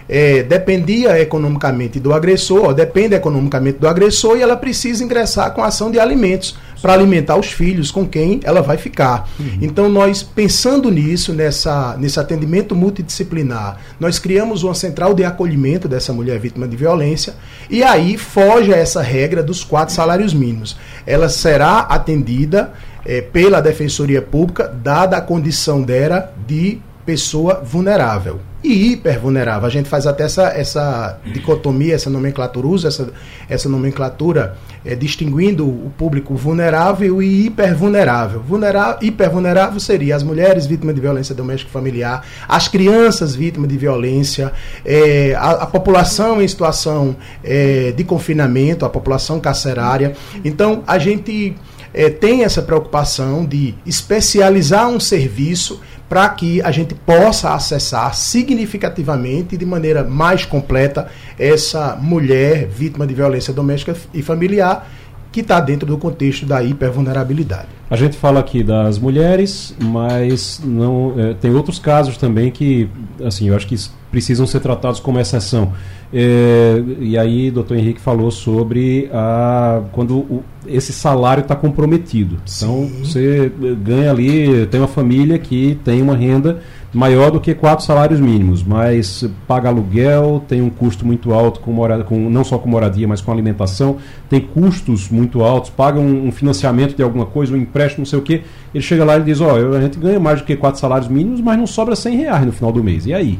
é, 0.09 0.43
dependia 0.43 1.19
economicamente 1.19 1.99
do 1.99 2.13
agressor, 2.13 2.73
depende 2.73 3.15
economicamente 3.15 3.79
do 3.79 3.87
agressor 3.87 4.37
e 4.37 4.41
ela 4.41 4.57
precisa 4.57 5.03
ingressar 5.03 5.53
com 5.53 5.63
ação 5.63 5.91
de 5.91 5.99
alimentos 5.99 6.57
para 6.87 6.93
alimentar 6.93 7.35
os 7.35 7.51
filhos 7.51 7.91
com 7.91 8.07
quem 8.07 8.39
ela 8.45 8.61
vai 8.61 8.77
ficar. 8.77 9.29
Uhum. 9.37 9.57
Então, 9.61 9.89
nós, 9.89 10.23
pensando 10.23 10.89
nisso, 10.89 11.33
nessa, 11.33 11.97
nesse 11.97 12.17
atendimento 12.17 12.73
multidisciplinar, 12.73 13.75
nós 13.99 14.19
criamos 14.19 14.63
uma 14.63 14.73
central 14.73 15.13
de 15.13 15.25
acolhimento 15.25 15.85
dessa 15.85 16.13
mulher 16.13 16.39
vítima 16.39 16.65
de 16.65 16.77
violência 16.77 17.33
e 17.69 17.83
aí 17.83 18.17
foge 18.17 18.73
a 18.73 18.77
essa 18.77 19.01
regra 19.01 19.43
dos 19.43 19.65
quatro 19.65 19.93
salários 19.93 20.33
mínimos. 20.33 20.77
Ela 21.05 21.27
será 21.27 21.79
atendida 21.79 22.71
é, 23.05 23.19
pela 23.19 23.59
Defensoria 23.59 24.21
Pública, 24.21 24.73
dada 24.81 25.17
a 25.17 25.21
condição 25.21 25.81
dela 25.81 26.33
de 26.47 26.79
pessoa 27.07 27.63
vulnerável 27.63 28.41
e 28.61 28.91
hipervulnerável. 28.91 29.65
A 29.65 29.71
gente 29.71 29.87
faz 29.87 30.05
até 30.05 30.25
essa, 30.25 30.49
essa 30.49 31.17
dicotomia, 31.23 31.95
essa 31.95 32.09
nomenclatura, 32.09 32.67
usa 32.67 32.89
essa, 32.89 33.13
essa 33.47 33.69
nomenclatura 33.69 34.57
é, 34.83 34.93
distinguindo 34.93 35.65
o 35.65 35.89
público 35.97 36.35
vulnerável 36.35 37.23
e 37.23 37.45
hipervulnerável. 37.45 38.41
Vulnerável, 38.41 38.97
hipervulnerável 39.01 39.79
seria 39.79 40.17
as 40.17 40.21
mulheres 40.21 40.65
vítimas 40.65 40.95
de 40.95 40.99
violência 40.99 41.33
doméstica 41.33 41.69
e 41.69 41.71
familiar, 41.71 42.25
as 42.45 42.67
crianças 42.67 43.33
vítimas 43.33 43.69
de 43.69 43.77
violência, 43.77 44.51
é, 44.83 45.33
a, 45.35 45.51
a, 45.51 45.65
população 45.65 46.41
em 46.41 46.47
situação 46.47 47.15
é, 47.41 47.93
de 47.93 48.03
confinamento, 48.03 48.83
a 48.83 48.89
população 48.89 49.39
carcerária. 49.39 50.13
Então, 50.43 50.83
a 50.85 50.99
gente 50.99 51.55
é, 51.93 52.09
tem 52.09 52.43
essa 52.43 52.61
preocupação 52.61 53.45
de 53.45 53.73
especializar 53.85 54.89
um 54.89 54.99
serviço 54.99 55.79
para 56.09 56.27
que 56.29 56.61
a 56.61 56.71
gente 56.71 56.95
possa 56.95 57.53
acessar 57.53 58.15
significativamente 58.15 59.55
e 59.55 59.57
de 59.57 59.65
maneira 59.65 60.03
mais 60.03 60.45
completa 60.45 61.07
essa 61.37 61.97
mulher 62.01 62.67
vítima 62.67 63.05
de 63.05 63.13
violência 63.13 63.53
doméstica 63.53 63.95
e 64.13 64.21
familiar 64.21 64.89
que 65.31 65.41
está 65.41 65.59
dentro 65.59 65.85
do 65.85 65.97
contexto 65.97 66.45
da 66.45 66.63
hipervulnerabilidade. 66.63 67.67
A 67.89 67.95
gente 67.95 68.17
fala 68.17 68.39
aqui 68.39 68.63
das 68.63 68.97
mulheres, 68.97 69.75
mas 69.79 70.61
não 70.63 71.13
é, 71.17 71.33
tem 71.33 71.53
outros 71.53 71.79
casos 71.79 72.17
também 72.17 72.49
que, 72.49 72.89
assim, 73.23 73.49
eu 73.49 73.55
acho 73.55 73.67
que 73.67 73.75
precisam 74.11 74.45
ser 74.47 74.59
tratados 74.59 74.99
como 74.99 75.19
exceção. 75.19 75.73
É, 76.13 76.81
e 76.99 77.17
aí, 77.17 77.51
doutor 77.51 77.77
Henrique 77.77 77.99
falou 77.99 78.31
sobre 78.31 79.09
a, 79.13 79.81
quando 79.91 80.17
o, 80.17 80.43
esse 80.65 80.93
salário 80.93 81.41
está 81.41 81.55
comprometido. 81.55 82.37
Então, 82.57 82.89
você 83.03 83.51
ganha 83.83 84.11
ali, 84.11 84.65
tem 84.67 84.79
uma 84.79 84.87
família 84.87 85.37
que 85.37 85.77
tem 85.83 86.01
uma 86.01 86.15
renda 86.15 86.61
maior 86.93 87.29
do 87.29 87.39
que 87.39 87.53
quatro 87.53 87.85
salários 87.85 88.19
mínimos, 88.19 88.63
mas 88.63 89.29
paga 89.45 89.67
aluguel, 89.67 90.41
tem 90.47 90.61
um 90.61 90.69
custo 90.69 91.05
muito 91.05 91.33
alto 91.33 91.59
com, 91.59 91.71
morada, 91.71 92.03
com 92.03 92.29
não 92.29 92.43
só 92.43 92.57
com 92.57 92.69
moradia, 92.69 93.07
mas 93.07 93.19
com 93.19 93.31
alimentação, 93.31 93.97
tem 94.29 94.39
custos 94.39 95.09
muito 95.09 95.43
altos, 95.43 95.69
paga 95.69 95.99
um, 95.99 96.27
um 96.27 96.31
financiamento 96.31 96.95
de 96.95 97.03
alguma 97.03 97.25
coisa, 97.25 97.53
um 97.53 97.57
empréstimo, 97.57 98.01
não 98.01 98.05
sei 98.05 98.17
o 98.17 98.21
que. 98.21 98.41
Ele 98.73 98.83
chega 98.83 99.03
lá 99.03 99.17
e 99.17 99.23
diz: 99.23 99.41
Ó, 99.41 99.59
oh, 99.59 99.75
a 99.75 99.81
gente 99.81 99.99
ganha 99.99 100.19
mais 100.19 100.39
do 100.39 100.45
que 100.45 100.55
quatro 100.55 100.79
salários 100.79 101.09
mínimos, 101.09 101.41
mas 101.41 101.57
não 101.57 101.67
sobra 101.67 101.95
100 101.95 102.15
reais 102.15 102.45
no 102.45 102.51
final 102.53 102.71
do 102.71 102.83
mês. 102.83 103.05
E 103.05 103.13
aí? 103.13 103.37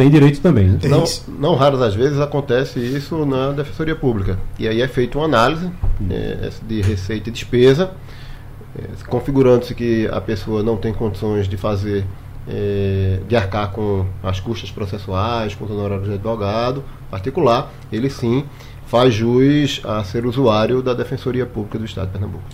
Tem 0.00 0.08
direito 0.08 0.40
também, 0.40 0.66
né? 0.66 0.78
Não, 0.84 1.04
não 1.38 1.54
raras 1.54 1.82
às 1.82 1.94
vezes 1.94 2.18
acontece 2.18 2.80
isso 2.80 3.26
na 3.26 3.50
Defensoria 3.50 3.94
Pública. 3.94 4.38
E 4.58 4.66
aí 4.66 4.80
é 4.80 4.88
feita 4.88 5.18
uma 5.18 5.26
análise 5.26 5.70
é, 6.10 6.48
de 6.66 6.80
receita 6.80 7.28
e 7.28 7.32
despesa, 7.32 7.90
é, 8.78 9.04
configurando-se 9.06 9.74
que 9.74 10.08
a 10.10 10.18
pessoa 10.18 10.62
não 10.62 10.78
tem 10.78 10.94
condições 10.94 11.46
de 11.46 11.58
fazer, 11.58 12.06
é, 12.48 13.20
de 13.28 13.36
arcar 13.36 13.72
com 13.72 14.06
as 14.22 14.40
custas 14.40 14.70
processuais, 14.70 15.54
com 15.54 15.66
os 15.66 15.70
honorários 15.70 16.08
de 16.08 16.14
advogado 16.14 16.82
particular, 17.10 17.70
ele 17.92 18.08
sim 18.08 18.46
faz 18.86 19.12
jus 19.12 19.82
a 19.84 20.02
ser 20.02 20.24
usuário 20.24 20.80
da 20.80 20.94
Defensoria 20.94 21.44
Pública 21.44 21.78
do 21.78 21.84
Estado 21.84 22.06
de 22.06 22.12
Pernambuco. 22.12 22.44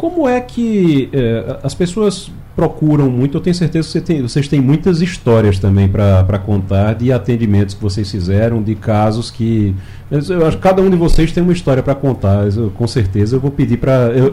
Como 0.00 0.26
é 0.26 0.40
que 0.40 1.10
eh, 1.12 1.58
as 1.62 1.74
pessoas 1.74 2.32
procuram 2.56 3.10
muito? 3.10 3.36
Eu 3.36 3.40
tenho 3.42 3.54
certeza 3.54 3.86
que 3.86 3.92
você 3.92 4.00
tem, 4.00 4.22
vocês 4.22 4.48
têm 4.48 4.58
muitas 4.58 5.02
histórias 5.02 5.58
também 5.58 5.90
para 5.90 6.38
contar 6.38 6.94
de 6.94 7.12
atendimentos 7.12 7.74
que 7.74 7.82
vocês 7.82 8.10
fizeram, 8.10 8.62
de 8.62 8.74
casos 8.74 9.30
que. 9.30 9.74
Eu 10.10 10.46
acho 10.46 10.56
que 10.56 10.62
cada 10.62 10.80
um 10.80 10.88
de 10.88 10.96
vocês 10.96 11.30
tem 11.32 11.42
uma 11.42 11.52
história 11.52 11.82
para 11.82 11.94
contar. 11.94 12.48
Eu, 12.56 12.70
com 12.70 12.86
certeza 12.86 13.36
eu 13.36 13.40
vou 13.40 13.50
pedir 13.50 13.76
para. 13.76 14.10
Eu, 14.14 14.32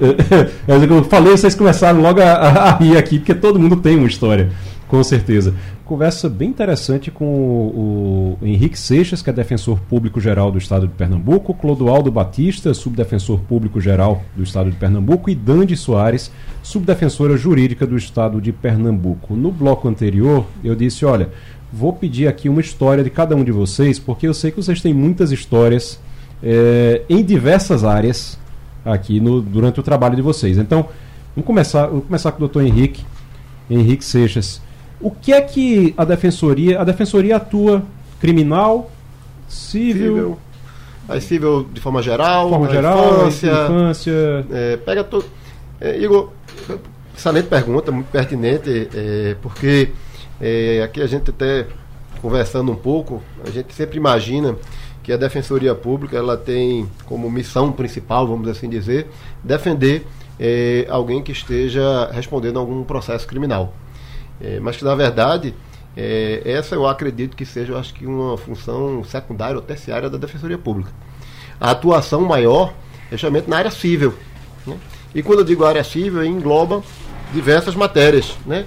eu, 0.70 0.88
eu, 0.96 1.04
falei, 1.04 1.34
vocês 1.34 1.54
começaram 1.54 2.00
logo 2.00 2.22
a, 2.22 2.32
a 2.32 2.78
rir 2.78 2.96
aqui, 2.96 3.20
porque 3.20 3.34
todo 3.34 3.60
mundo 3.60 3.76
tem 3.76 3.98
uma 3.98 4.08
história. 4.08 4.50
Com 4.88 5.04
certeza. 5.04 5.54
Conversa 5.84 6.30
bem 6.30 6.50
interessante 6.50 7.12
com 7.12 7.26
o, 7.26 8.38
Henrique 8.42 8.80
Seixas, 8.80 9.22
que 9.22 9.30
é 9.30 9.34
defensor 9.34 9.80
público 9.82 10.20
geral 10.20 10.50
do 10.50 10.58
Estado 10.58 10.88
de 10.88 10.94
Pernambuco, 10.94 11.54
Clodoaldo 11.54 12.10
Batista, 12.10 12.74
subdefensor 12.74 13.40
público 13.40 13.82
geral 13.82 14.24
do 14.36 14.44
Estado 14.44 14.72
de 14.72 14.78
Pernambuco, 14.78 15.30
e 15.30 15.36
Dandi 15.36 15.76
Soares, 15.76 16.32
subdefensora 16.64 17.36
jurídica 17.36 17.86
do 17.86 17.98
Estado 17.98 18.40
de 18.40 18.54
Pernambuco. 18.54 19.36
No 19.36 19.52
bloco 19.52 19.90
anterior, 19.90 20.46
eu 20.64 20.74
disse: 20.74 21.04
olha, 21.06 21.30
vou 21.72 21.92
pedir 21.92 22.28
aqui 22.28 22.48
uma 22.48 22.62
história 22.62 23.04
de 23.04 23.10
cada 23.10 23.36
um 23.36 23.44
de 23.44 23.52
vocês, 23.52 24.00
porque 24.00 24.28
eu 24.28 24.34
sei 24.34 24.52
que 24.52 24.58
vocês 24.58 24.82
têm 24.82 24.94
muitas 24.94 25.34
histórias 25.34 26.00
é, 26.42 27.02
em 27.10 27.24
diversas 27.24 27.84
áreas 27.84 28.40
aqui 28.86 29.20
no, 29.20 29.42
durante 29.42 29.80
o 29.80 29.84
trabalho 29.84 30.16
de 30.16 30.22
vocês. 30.22 30.58
Então, 30.58 30.88
vamos 31.36 31.46
começar, 31.46 31.88
vamos 31.88 32.06
começar 32.06 32.32
com 32.32 32.38
o 32.38 32.40
doutor 32.40 32.64
Henrique, 32.64 33.04
Henrique 33.70 34.06
Seixas. 34.06 34.66
O 35.00 35.12
que 35.12 35.34
é 35.34 35.42
que 35.42 35.94
a 35.98 36.04
defensoria. 36.04 36.80
A 36.82 36.84
defensoria 36.84 37.38
atua 37.38 37.84
criminal, 38.20 38.90
civil. 39.48 40.16
civil. 40.16 40.40
A 41.08 41.20
civil 41.22 41.68
de 41.72 41.80
forma 41.80 42.02
geral, 42.02 42.50
forma 42.50 42.70
geral 42.70 43.28
infância. 43.28 43.52
infância 43.52 44.46
é, 44.52 44.78
pega 44.78 45.04
todo. 45.04 45.26
É, 45.80 45.98
Igor, 45.98 46.32
excelente 47.16 47.48
pergunta, 47.48 47.92
muito 47.92 48.08
pertinente, 48.08 48.90
é, 48.94 49.36
porque 49.42 49.92
é, 50.42 50.82
aqui 50.84 51.02
a 51.02 51.08
gente 51.08 51.30
até 51.30 51.68
conversando 52.22 52.72
um 52.72 52.76
pouco, 52.76 53.22
a 53.46 53.50
gente 53.50 53.74
sempre 53.74 53.98
imagina 53.98 54.56
que 55.04 55.14
a 55.14 55.18
Defensoria 55.18 55.74
Pública 55.74 56.18
ela 56.18 56.36
tem 56.36 56.90
como 57.06 57.30
missão 57.30 57.72
principal, 57.72 58.28
vamos 58.28 58.48
assim 58.50 58.68
dizer, 58.68 59.08
defender 59.44 60.06
é, 60.40 60.86
alguém 60.90 61.22
que 61.22 61.32
esteja 61.32 62.10
respondendo 62.12 62.58
a 62.58 62.60
algum 62.60 62.84
processo 62.84 63.26
criminal. 63.26 63.74
É, 64.40 64.60
mas 64.60 64.78
que 64.78 64.84
na 64.84 64.96
verdade 64.96 65.54
é, 65.96 66.42
essa 66.46 66.76
eu 66.76 66.86
acredito 66.88 67.36
que 67.36 67.44
seja, 67.44 67.76
acho 67.78 67.94
que 67.94 68.06
uma 68.06 68.38
função 68.38 69.04
secundária 69.04 69.56
ou 69.56 69.62
terciária 69.62 70.10
da 70.10 70.18
Defensoria 70.18 70.58
Pública. 70.58 70.92
A 71.60 71.72
atuação 71.72 72.22
maior 72.22 72.72
é 73.12 73.18
justamente 73.18 73.50
na 73.50 73.58
área 73.58 73.72
civil. 73.72 74.14
Né? 74.66 74.78
E 75.16 75.24
quando 75.24 75.40
eu 75.40 75.46
digo 75.46 75.66
área 75.66 75.84
civil, 75.84 76.24
engloba 76.24 76.84
diversas 77.34 77.76
matérias, 77.76 78.36
né? 78.46 78.66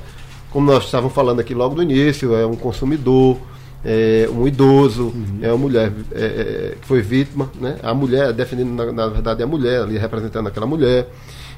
Como 0.50 0.66
nós 0.66 0.84
estávamos 0.84 1.14
falando 1.14 1.38
aqui 1.38 1.54
logo 1.54 1.76
no 1.76 1.82
início, 1.84 2.34
é 2.34 2.44
um 2.44 2.56
consumidor, 2.56 3.38
é 3.84 4.28
um 4.28 4.48
idoso, 4.48 5.04
uhum. 5.04 5.38
é 5.40 5.48
uma 5.48 5.58
mulher 5.58 5.92
é, 6.12 6.24
é, 6.24 6.76
que 6.80 6.86
foi 6.86 7.00
vítima, 7.00 7.50
né? 7.60 7.76
A 7.82 7.94
mulher, 7.94 8.32
defendendo 8.32 8.70
na, 8.70 8.92
na, 8.92 9.06
verdade 9.06 9.42
a 9.42 9.46
mulher, 9.46 9.82
ali 9.82 9.96
representando 9.96 10.48
aquela 10.48 10.66
mulher, 10.66 11.08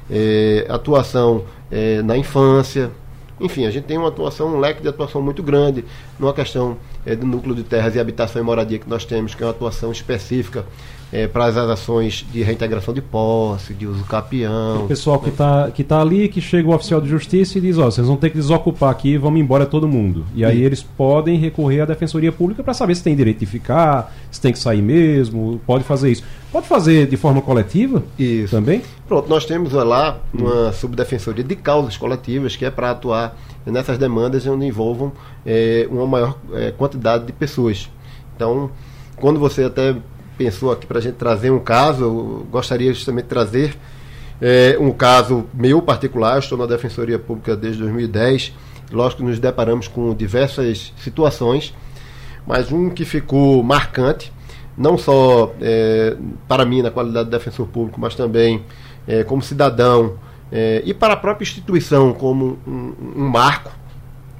é, 0.09 0.67
atuação 0.69 1.45
é, 1.71 2.03
na 2.03 2.15
infância, 2.15 2.91
enfim, 3.39 3.65
a 3.65 3.71
gente 3.71 3.85
tem 3.85 3.97
uma 3.97 4.09
atuação, 4.09 4.55
um 4.55 4.59
leque 4.59 4.81
de 4.81 4.87
atuação 4.87 5.21
muito 5.21 5.41
grande 5.41 5.83
numa 6.19 6.33
questão 6.33 6.77
é, 7.05 7.15
do 7.15 7.25
núcleo 7.25 7.55
de 7.55 7.63
terras 7.63 7.95
e 7.95 7.99
habitação 7.99 8.41
e 8.41 8.45
moradia 8.45 8.79
que 8.79 8.89
nós 8.89 9.05
temos, 9.05 9.35
que 9.35 9.43
é 9.43 9.45
uma 9.45 9.51
atuação 9.51 9.91
específica 9.91 10.65
é, 11.13 11.27
para 11.27 11.45
as 11.45 11.55
ações 11.55 12.25
de 12.33 12.41
reintegração 12.41 12.91
de 12.91 13.01
posse, 13.01 13.71
de 13.71 13.85
uso 13.85 14.03
capião. 14.05 14.85
O 14.85 14.87
pessoal 14.87 15.19
que 15.19 15.29
está 15.29 15.69
que 15.69 15.83
tá 15.83 16.01
ali, 16.01 16.27
que 16.27 16.41
chega 16.41 16.67
o 16.67 16.73
oficial 16.73 16.99
de 16.99 17.07
justiça 17.07 17.59
e 17.59 17.61
diz, 17.61 17.77
ó, 17.77 17.85
vocês 17.85 18.07
vão 18.07 18.17
ter 18.17 18.31
que 18.31 18.37
desocupar 18.37 18.89
aqui, 18.89 19.15
vamos 19.15 19.39
embora 19.39 19.67
todo 19.67 19.87
mundo. 19.87 20.25
E 20.33 20.43
aí 20.43 20.63
eles 20.63 20.81
podem 20.81 21.37
recorrer 21.37 21.81
à 21.81 21.85
Defensoria 21.85 22.31
Pública 22.31 22.63
para 22.63 22.73
saber 22.73 22.95
se 22.95 23.03
tem 23.03 23.15
direito 23.15 23.39
de 23.39 23.45
ficar, 23.45 24.11
se 24.31 24.41
tem 24.41 24.51
que 24.51 24.57
sair 24.57 24.81
mesmo, 24.81 25.61
pode 25.67 25.83
fazer 25.83 26.11
isso. 26.11 26.23
Pode 26.51 26.67
fazer 26.67 27.07
de 27.07 27.17
forma 27.17 27.41
coletiva 27.41 28.03
isso. 28.17 28.55
também? 28.55 28.81
Pronto, 29.07 29.29
nós 29.29 29.45
temos 29.45 29.71
lá 29.73 30.17
uma 30.33 30.71
subdefensoria 30.71 31.43
de 31.43 31.55
causas 31.55 31.95
coletivas 31.95 32.55
que 32.55 32.65
é 32.65 32.71
para 32.71 32.89
atuar 32.89 33.37
nessas 33.71 33.97
demandas 33.97 34.45
onde 34.45 34.65
envolvam 34.65 35.11
é, 35.45 35.87
uma 35.89 36.05
maior 36.05 36.37
é, 36.53 36.71
quantidade 36.71 37.25
de 37.25 37.33
pessoas. 37.33 37.89
Então, 38.35 38.71
quando 39.15 39.39
você 39.39 39.63
até 39.63 39.95
pensou 40.37 40.71
aqui 40.71 40.85
para 40.85 40.97
a 40.99 41.01
gente 41.01 41.15
trazer 41.15 41.51
um 41.51 41.59
caso, 41.59 42.03
eu 42.03 42.47
gostaria 42.51 42.93
justamente 42.93 43.23
de 43.25 43.29
trazer 43.29 43.77
é, 44.41 44.77
um 44.79 44.91
caso 44.91 45.45
meu 45.53 45.81
particular. 45.81 46.35
Eu 46.35 46.39
estou 46.39 46.57
na 46.57 46.65
Defensoria 46.65 47.17
Pública 47.19 47.55
desde 47.55 47.81
2010. 47.81 48.53
Lógico 48.91 49.21
que 49.21 49.27
nos 49.27 49.39
deparamos 49.39 49.87
com 49.87 50.13
diversas 50.13 50.93
situações, 50.97 51.73
mas 52.45 52.71
um 52.71 52.89
que 52.89 53.05
ficou 53.05 53.63
marcante, 53.63 54.31
não 54.77 54.97
só 54.97 55.53
é, 55.61 56.15
para 56.47 56.65
mim 56.65 56.81
na 56.81 56.91
qualidade 56.91 57.25
de 57.25 57.31
defensor 57.31 57.67
público, 57.67 57.99
mas 57.99 58.13
também 58.13 58.63
é, 59.07 59.23
como 59.23 59.41
cidadão 59.41 60.17
é, 60.55 60.83
e 60.85 60.93
para 60.93 61.13
a 61.13 61.17
própria 61.17 61.43
instituição 61.43 62.13
como 62.13 62.59
um, 62.67 62.93
um 63.15 63.27
marco 63.27 63.71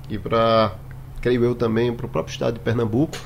e 0.08 0.20
para, 0.20 0.75
creio 1.20 1.43
eu 1.43 1.55
também, 1.55 1.91
para 1.91 2.05
o 2.05 2.10
próprio 2.10 2.32
estado 2.32 2.53
de 2.53 2.60
Pernambuco 2.60 3.17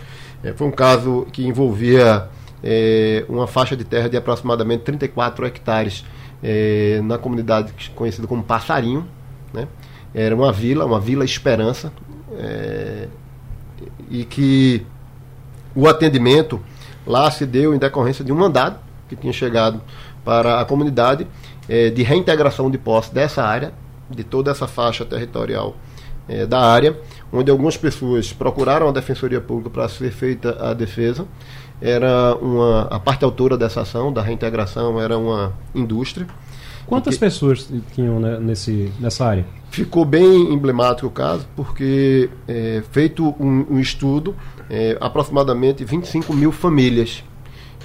É, 0.41 0.53
foi 0.53 0.67
um 0.67 0.71
caso 0.71 1.27
que 1.33 1.45
envolvia 1.45 2.29
é, 2.63 3.25
uma 3.27 3.45
faixa 3.45 3.75
de 3.75 3.83
terra 3.83 4.07
de 4.07 4.15
aproximadamente 4.15 4.83
34 4.83 5.45
hectares 5.45 6.05
é, 6.41 7.01
na 7.03 7.17
comunidade 7.17 7.73
conhecida 7.93 8.25
como 8.25 8.41
Passarinho. 8.41 9.05
Né? 9.51 9.67
Era 10.13 10.33
uma 10.33 10.53
vila, 10.53 10.85
uma 10.85 10.99
Vila 10.99 11.25
Esperança, 11.25 11.91
é, 12.37 13.07
e 14.09 14.23
que 14.23 14.85
o 15.75 15.87
atendimento 15.87 16.61
lá 17.05 17.29
se 17.31 17.45
deu 17.45 17.73
em 17.73 17.77
decorrência 17.77 18.23
de 18.23 18.31
um 18.31 18.35
mandado 18.35 18.79
que 19.07 19.15
tinha 19.15 19.33
chegado 19.33 19.81
para 20.23 20.59
a 20.59 20.65
comunidade 20.65 21.27
é, 21.67 21.89
de 21.89 22.03
reintegração 22.03 22.69
de 22.69 22.77
posse 22.77 23.13
dessa 23.13 23.43
área, 23.43 23.73
de 24.09 24.23
toda 24.23 24.51
essa 24.51 24.67
faixa 24.67 25.05
territorial 25.05 25.75
é, 26.27 26.45
da 26.45 26.59
área, 26.59 26.97
onde 27.31 27.49
algumas 27.49 27.77
pessoas 27.77 28.31
procuraram 28.33 28.87
a 28.87 28.91
Defensoria 28.91 29.41
Pública 29.41 29.69
para 29.69 29.89
ser 29.89 30.11
feita 30.11 30.57
a 30.59 30.73
defesa. 30.73 31.25
Era 31.81 32.35
uma, 32.35 32.83
a 32.89 32.99
parte 32.99 33.23
autora 33.23 33.57
dessa 33.57 33.81
ação, 33.81 34.11
da 34.11 34.21
reintegração, 34.21 34.99
era 34.99 35.17
uma 35.17 35.53
indústria. 35.75 36.27
Quantas 36.87 37.17
pessoas 37.17 37.69
tinham 37.93 38.19
né, 38.19 38.39
nesse, 38.39 38.91
nessa 38.99 39.25
área? 39.25 39.45
Ficou 39.69 40.05
bem 40.05 40.53
emblemático 40.53 41.07
o 41.07 41.11
caso, 41.11 41.45
porque 41.55 42.29
é, 42.47 42.81
feito 42.91 43.35
um, 43.39 43.65
um 43.69 43.79
estudo, 43.79 44.33
é, 44.69 44.97
aproximadamente 44.99 45.83
25 45.83 46.33
mil 46.33 46.51
famílias. 46.51 47.23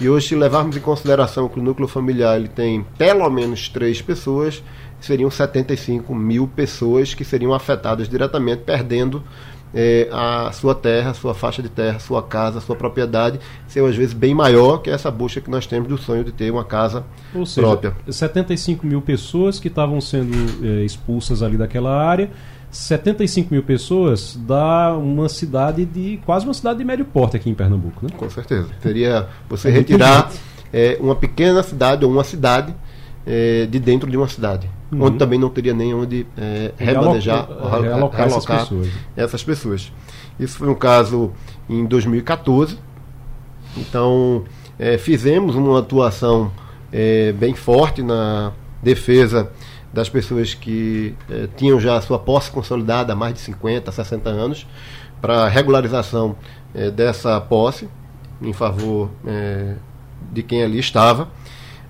E 0.01 0.09
hoje, 0.09 0.29
se 0.29 0.35
levarmos 0.35 0.77
em 0.77 0.81
consideração 0.81 1.49
que 1.49 1.61
o 1.61 1.63
núcleo 1.63 1.87
familiar 1.87 2.37
ele 2.37 2.49
tem 2.49 2.85
pelo 2.97 3.29
menos 3.31 3.69
três 3.69 4.01
pessoas, 4.03 4.63
seriam 5.01 5.31
75 5.31 6.15
mil 6.15 6.47
pessoas 6.49 7.15
que 7.15 7.25
seriam 7.25 7.53
afetadas 7.53 8.09
diretamente, 8.09 8.63
perdendo 8.63 9.23
é, 9.75 10.09
a 10.13 10.53
sua 10.53 10.75
terra, 10.75 11.11
a 11.11 11.15
sua 11.15 11.35
faixa 11.35 11.63
de 11.63 11.69
terra, 11.69 11.99
sua 11.99 12.23
casa, 12.23 12.61
sua 12.61 12.77
propriedade, 12.77 13.41
ser 13.67 13.85
às 13.85 13.97
vezes 13.97 14.13
bem 14.13 14.35
maior 14.35 14.79
que 14.79 14.91
essa 14.91 15.11
busca 15.11 15.41
que 15.41 15.51
nós 15.51 15.67
temos 15.67 15.89
do 15.89 15.97
sonho 15.97 16.25
de 16.25 16.33
ter 16.33 16.51
uma 16.51 16.65
casa 16.65 17.05
Ou 17.35 17.47
seja, 17.47 17.67
própria. 17.67 17.97
75 18.09 18.87
mil 18.87 19.01
pessoas 19.01 19.59
que 19.59 19.69
estavam 19.69 20.01
sendo 20.01 20.35
é, 20.67 20.85
expulsas 20.85 21.43
ali 21.43 21.57
daquela 21.57 21.91
área. 21.91 22.31
75 22.73 23.52
mil 23.52 23.62
pessoas 23.62 24.35
dá 24.35 24.97
uma 24.97 25.29
cidade 25.29 25.85
de. 25.85 26.19
quase 26.25 26.47
uma 26.47 26.55
cidade 26.55 26.79
de 26.79 26.85
médio 26.85 27.05
porte 27.05 27.37
aqui 27.37 27.50
em 27.50 27.55
Pernambuco, 27.55 28.00
né? 28.02 28.09
Com 28.17 28.29
certeza. 28.31 28.69
Seria 28.81 29.29
você 29.49 29.69
é 29.69 29.71
retirar 29.71 30.33
é, 30.73 30.97
uma 30.99 31.14
pequena 31.14 31.62
cidade 31.62 32.02
ou 32.02 32.11
uma 32.11 32.25
cidade 32.25 32.75
é, 33.26 33.67
de 33.67 33.79
dentro 33.79 34.11
de 34.11 34.17
uma 34.17 34.26
cidade, 34.26 34.71
uhum. 34.91 35.02
onde 35.02 35.19
também 35.19 35.38
não 35.38 35.50
teria 35.50 35.75
nem 35.75 35.93
onde 35.93 36.26
é, 36.35 36.73
remanejar, 36.79 37.47
realocar, 37.79 38.26
essas 38.26 38.47
pessoas. 38.47 38.88
essas 39.14 39.45
pessoas. 39.45 39.93
Isso 40.41 40.57
foi 40.57 40.69
um 40.69 40.75
caso 40.75 41.31
em 41.69 41.85
2014. 41.85 42.79
Então, 43.76 44.45
é, 44.79 44.97
fizemos 44.97 45.55
uma 45.55 45.79
atuação 45.79 46.50
é, 46.91 47.33
bem 47.33 47.55
forte 47.55 48.02
na 48.02 48.52
defesa 48.83 49.50
das 49.93 50.09
pessoas 50.09 50.55
que 50.55 51.15
é, 51.31 51.49
tinham 51.57 51.79
já 51.79 51.97
a 51.97 52.01
sua 52.01 52.19
posse 52.19 52.51
consolidada 52.51 53.13
há 53.13 53.17
mais 53.17 53.35
de 53.35 53.41
50, 53.41 53.91
60 53.91 54.31
anos, 54.31 54.67
para 55.21 55.49
regularização 55.49 56.37
é, 56.75 56.91
dessa 56.91 57.41
posse 57.41 57.89
em 58.41 58.53
favor 58.53 59.09
de 60.33 60.43
quem 60.43 60.65
ali 60.65 60.81
estava. 60.81 61.29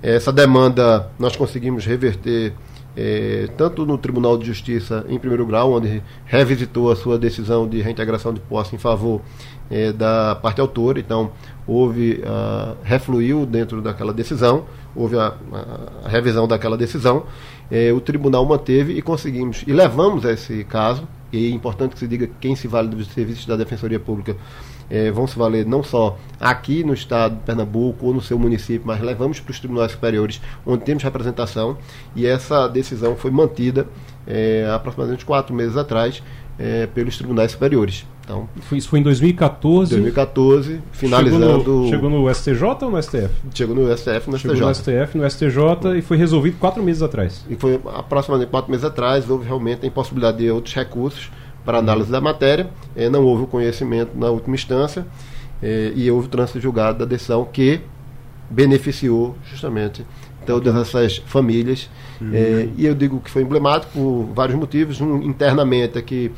Essa 0.03 0.31
demanda 0.31 1.11
nós 1.19 1.35
conseguimos 1.35 1.87
reverter 1.87 2.53
é, 2.97 3.49
tanto 3.57 3.87
no 3.87 3.97
Tribunal 3.97 4.37
de 4.37 4.47
Justiça 4.47 5.05
em 5.09 5.19
primeiro 5.19 5.47
grau, 5.47 5.73
onde 5.73 6.03
revisitou 6.27 6.91
a 6.91 6.97
sua 6.97 7.19
decisão 7.19 7.67
de 7.67 7.81
reintegração 7.81 8.35
de 8.35 8.41
posse 8.41 8.75
em 8.75 8.79
favor 8.79 9.23
é, 9.71 9.93
da 9.93 10.35
parte 10.35 10.61
autora, 10.61 11.01
então 11.01 11.33
houve, 11.67 12.23
uh, 12.25 12.77
refluiu 12.83 13.47
dentro 13.47 13.81
daquela 13.81 14.13
decisão, 14.13 14.67
houve 14.95 15.17
a, 15.17 15.35
a 16.05 16.09
revisão 16.09 16.47
daquela 16.47 16.77
decisão, 16.77 17.25
é, 17.73 17.91
o 17.91 18.03
tribunal 18.03 18.45
manteve 18.45 18.93
e 18.93 19.01
conseguimos, 19.01 19.65
e 19.67 19.73
levamos 19.73 20.27
esse 20.27 20.63
caso, 20.65 21.09
e 21.33 21.47
é 21.47 21.51
importante 21.51 21.95
que 21.95 21.99
se 21.99 22.07
diga 22.07 22.29
quem 22.39 22.55
se 22.55 22.69
vale 22.69 22.89
dos 22.89 23.09
serviços 23.09 23.47
da 23.47 23.57
Defensoria 23.57 23.99
Pública 23.99 24.37
é, 24.91 25.11
vão 25.11 25.27
se 25.27 25.39
valer 25.39 25.65
não 25.65 25.83
só 25.83 26.19
aqui 26.39 26.85
no 26.85 26.93
estado 26.93 27.37
de 27.37 27.41
Pernambuco 27.45 28.05
ou 28.05 28.13
no 28.13 28.21
seu 28.21 28.39
município, 28.39 28.83
mas 28.85 29.01
levamos 29.01 29.41
para 29.41 29.53
os 29.53 29.59
tribunais 29.59 29.93
superiores, 29.93 30.39
onde 30.67 30.85
temos 30.85 31.03
representação, 31.03 31.79
e 32.15 32.27
essa 32.27 32.69
decisão 32.69 33.17
foi 33.17 33.31
mantida 33.31 33.87
é, 34.27 34.71
aproximadamente 34.71 35.25
quatro 35.25 35.55
meses 35.55 35.77
atrás 35.77 36.23
pelos 36.95 37.17
tribunais 37.17 37.51
superiores. 37.51 38.07
Então, 38.25 38.49
isso 38.73 38.89
foi 38.89 39.01
em 39.01 39.03
2014. 39.03 39.91
2014, 39.91 40.81
finalizando. 40.93 41.59
Chegou 41.59 41.83
no, 41.83 41.89
chegou 41.89 42.11
no 42.11 42.35
STJ 42.35 42.65
ou 42.83 42.91
no 42.91 43.03
STF? 43.03 43.31
Chegou 43.53 43.75
no 43.75 43.97
STF 43.97 44.31
no 44.31 44.39
chegou 44.39 44.57
STJ. 44.57 44.61
no 44.61 44.75
STF, 44.75 45.19
no 45.19 45.31
STJ 45.31 45.99
e 45.99 46.03
foi 46.03 46.17
resolvido 46.17 46.57
quatro 46.59 46.83
meses 46.83 47.03
atrás. 47.03 47.45
E 47.51 47.57
foi 47.57 47.81
aproximadamente 47.95 48.51
quatro 48.51 48.71
meses 48.71 48.85
atrás, 48.85 49.29
houve 49.29 49.45
realmente 49.45 49.85
a 49.85 49.89
impossibilidade 49.89 50.39
de 50.39 50.51
outros 50.51 50.75
recursos 50.75 51.31
para 51.65 51.79
análise 51.79 52.11
da 52.11 52.21
matéria, 52.21 52.71
eh, 52.97 53.09
não 53.09 53.25
houve 53.25 53.45
o 53.45 53.47
conhecimento 53.47 54.17
na 54.17 54.31
última 54.31 54.55
instância 54.55 55.07
eh, 55.63 55.93
e 55.95 56.11
houve 56.11 56.27
o 56.27 56.31
trânsito 56.31 56.61
julgado 56.61 57.01
da 57.01 57.05
decisão 57.05 57.45
que 57.45 57.81
beneficiou 58.51 59.37
justamente 59.49 60.05
todas 60.47 60.75
essas 60.75 61.19
famílias. 61.19 61.89
Uhum. 62.21 62.31
Eh, 62.33 62.69
e 62.77 62.87
eu 62.87 62.95
digo 62.95 63.21
que 63.21 63.31
foi 63.31 63.43
emblemático 63.43 63.93
por 63.93 64.35
vários 64.35 64.59
motivos. 64.59 65.01
Um, 65.01 65.23
internamente 65.23 65.99
é 65.99 66.03
que 66.03 66.31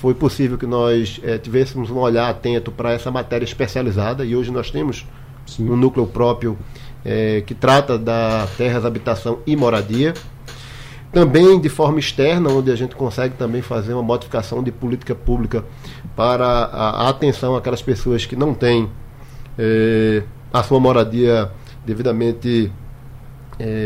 foi 0.00 0.14
possível 0.14 0.56
que 0.56 0.64
nós 0.64 1.20
tivéssemos 1.42 1.90
um 1.90 1.98
olhar 1.98 2.30
atento 2.30 2.72
para 2.72 2.92
essa 2.92 3.10
matéria 3.10 3.44
especializada 3.44 4.24
e 4.24 4.34
hoje 4.34 4.50
nós 4.50 4.70
temos 4.70 5.06
Sim. 5.44 5.68
um 5.68 5.76
núcleo 5.76 6.06
próprio 6.06 6.56
que 7.46 7.54
trata 7.54 7.98
da 7.98 8.48
terras, 8.56 8.86
habitação 8.86 9.40
e 9.46 9.54
moradia. 9.54 10.14
Também 11.12 11.60
de 11.60 11.68
forma 11.68 11.98
externa, 11.98 12.48
onde 12.48 12.70
a 12.70 12.76
gente 12.76 12.96
consegue 12.96 13.34
também 13.36 13.60
fazer 13.60 13.92
uma 13.92 14.02
modificação 14.02 14.62
de 14.62 14.72
política 14.72 15.14
pública 15.14 15.64
para 16.16 16.46
a, 16.46 17.06
a 17.06 17.08
atenção 17.10 17.54
àquelas 17.54 17.82
pessoas 17.82 18.24
que 18.24 18.36
não 18.36 18.54
têm 18.54 18.88
eh, 19.58 20.22
a 20.50 20.62
sua 20.62 20.80
moradia 20.80 21.50
devidamente 21.84 22.72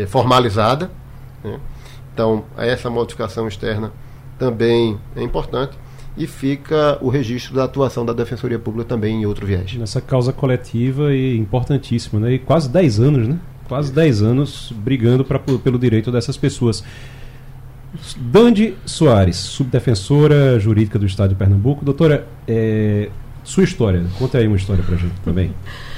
formalizada. 0.07 0.89
Né? 1.43 1.59
Então, 2.13 2.45
essa 2.55 2.89
modificação 2.89 3.49
externa 3.49 3.91
também 4.39 4.97
é 5.13 5.21
importante 5.21 5.77
e 6.17 6.25
fica 6.25 6.97
o 7.01 7.09
registro 7.09 7.55
da 7.55 7.65
atuação 7.65 8.05
da 8.05 8.13
Defensoria 8.13 8.57
Pública 8.57 8.87
também 8.87 9.21
em 9.21 9.25
outro 9.25 9.45
viés. 9.45 9.73
Nessa 9.75 9.99
causa 9.99 10.31
coletiva 10.31 11.13
e 11.13 11.37
importantíssima, 11.37 12.19
né? 12.19 12.33
E 12.33 12.39
quase 12.39 12.69
10 12.69 12.99
anos, 12.99 13.27
né? 13.27 13.37
Quase 13.67 13.91
10 13.91 14.21
anos 14.21 14.73
brigando 14.75 15.25
pra, 15.25 15.39
pelo 15.39 15.77
direito 15.77 16.11
dessas 16.11 16.37
pessoas. 16.37 16.83
Dandi 18.17 18.75
Soares, 18.85 19.37
subdefensora 19.37 20.59
jurídica 20.59 20.99
do 20.99 21.05
Estado 21.05 21.29
de 21.29 21.35
Pernambuco. 21.35 21.83
Doutora, 21.83 22.27
é, 22.47 23.09
sua 23.43 23.63
história, 23.63 24.03
conta 24.17 24.37
aí 24.37 24.47
uma 24.47 24.57
história 24.57 24.83
para 24.83 24.95
a 24.95 24.97
gente 24.97 25.15
também. 25.21 25.53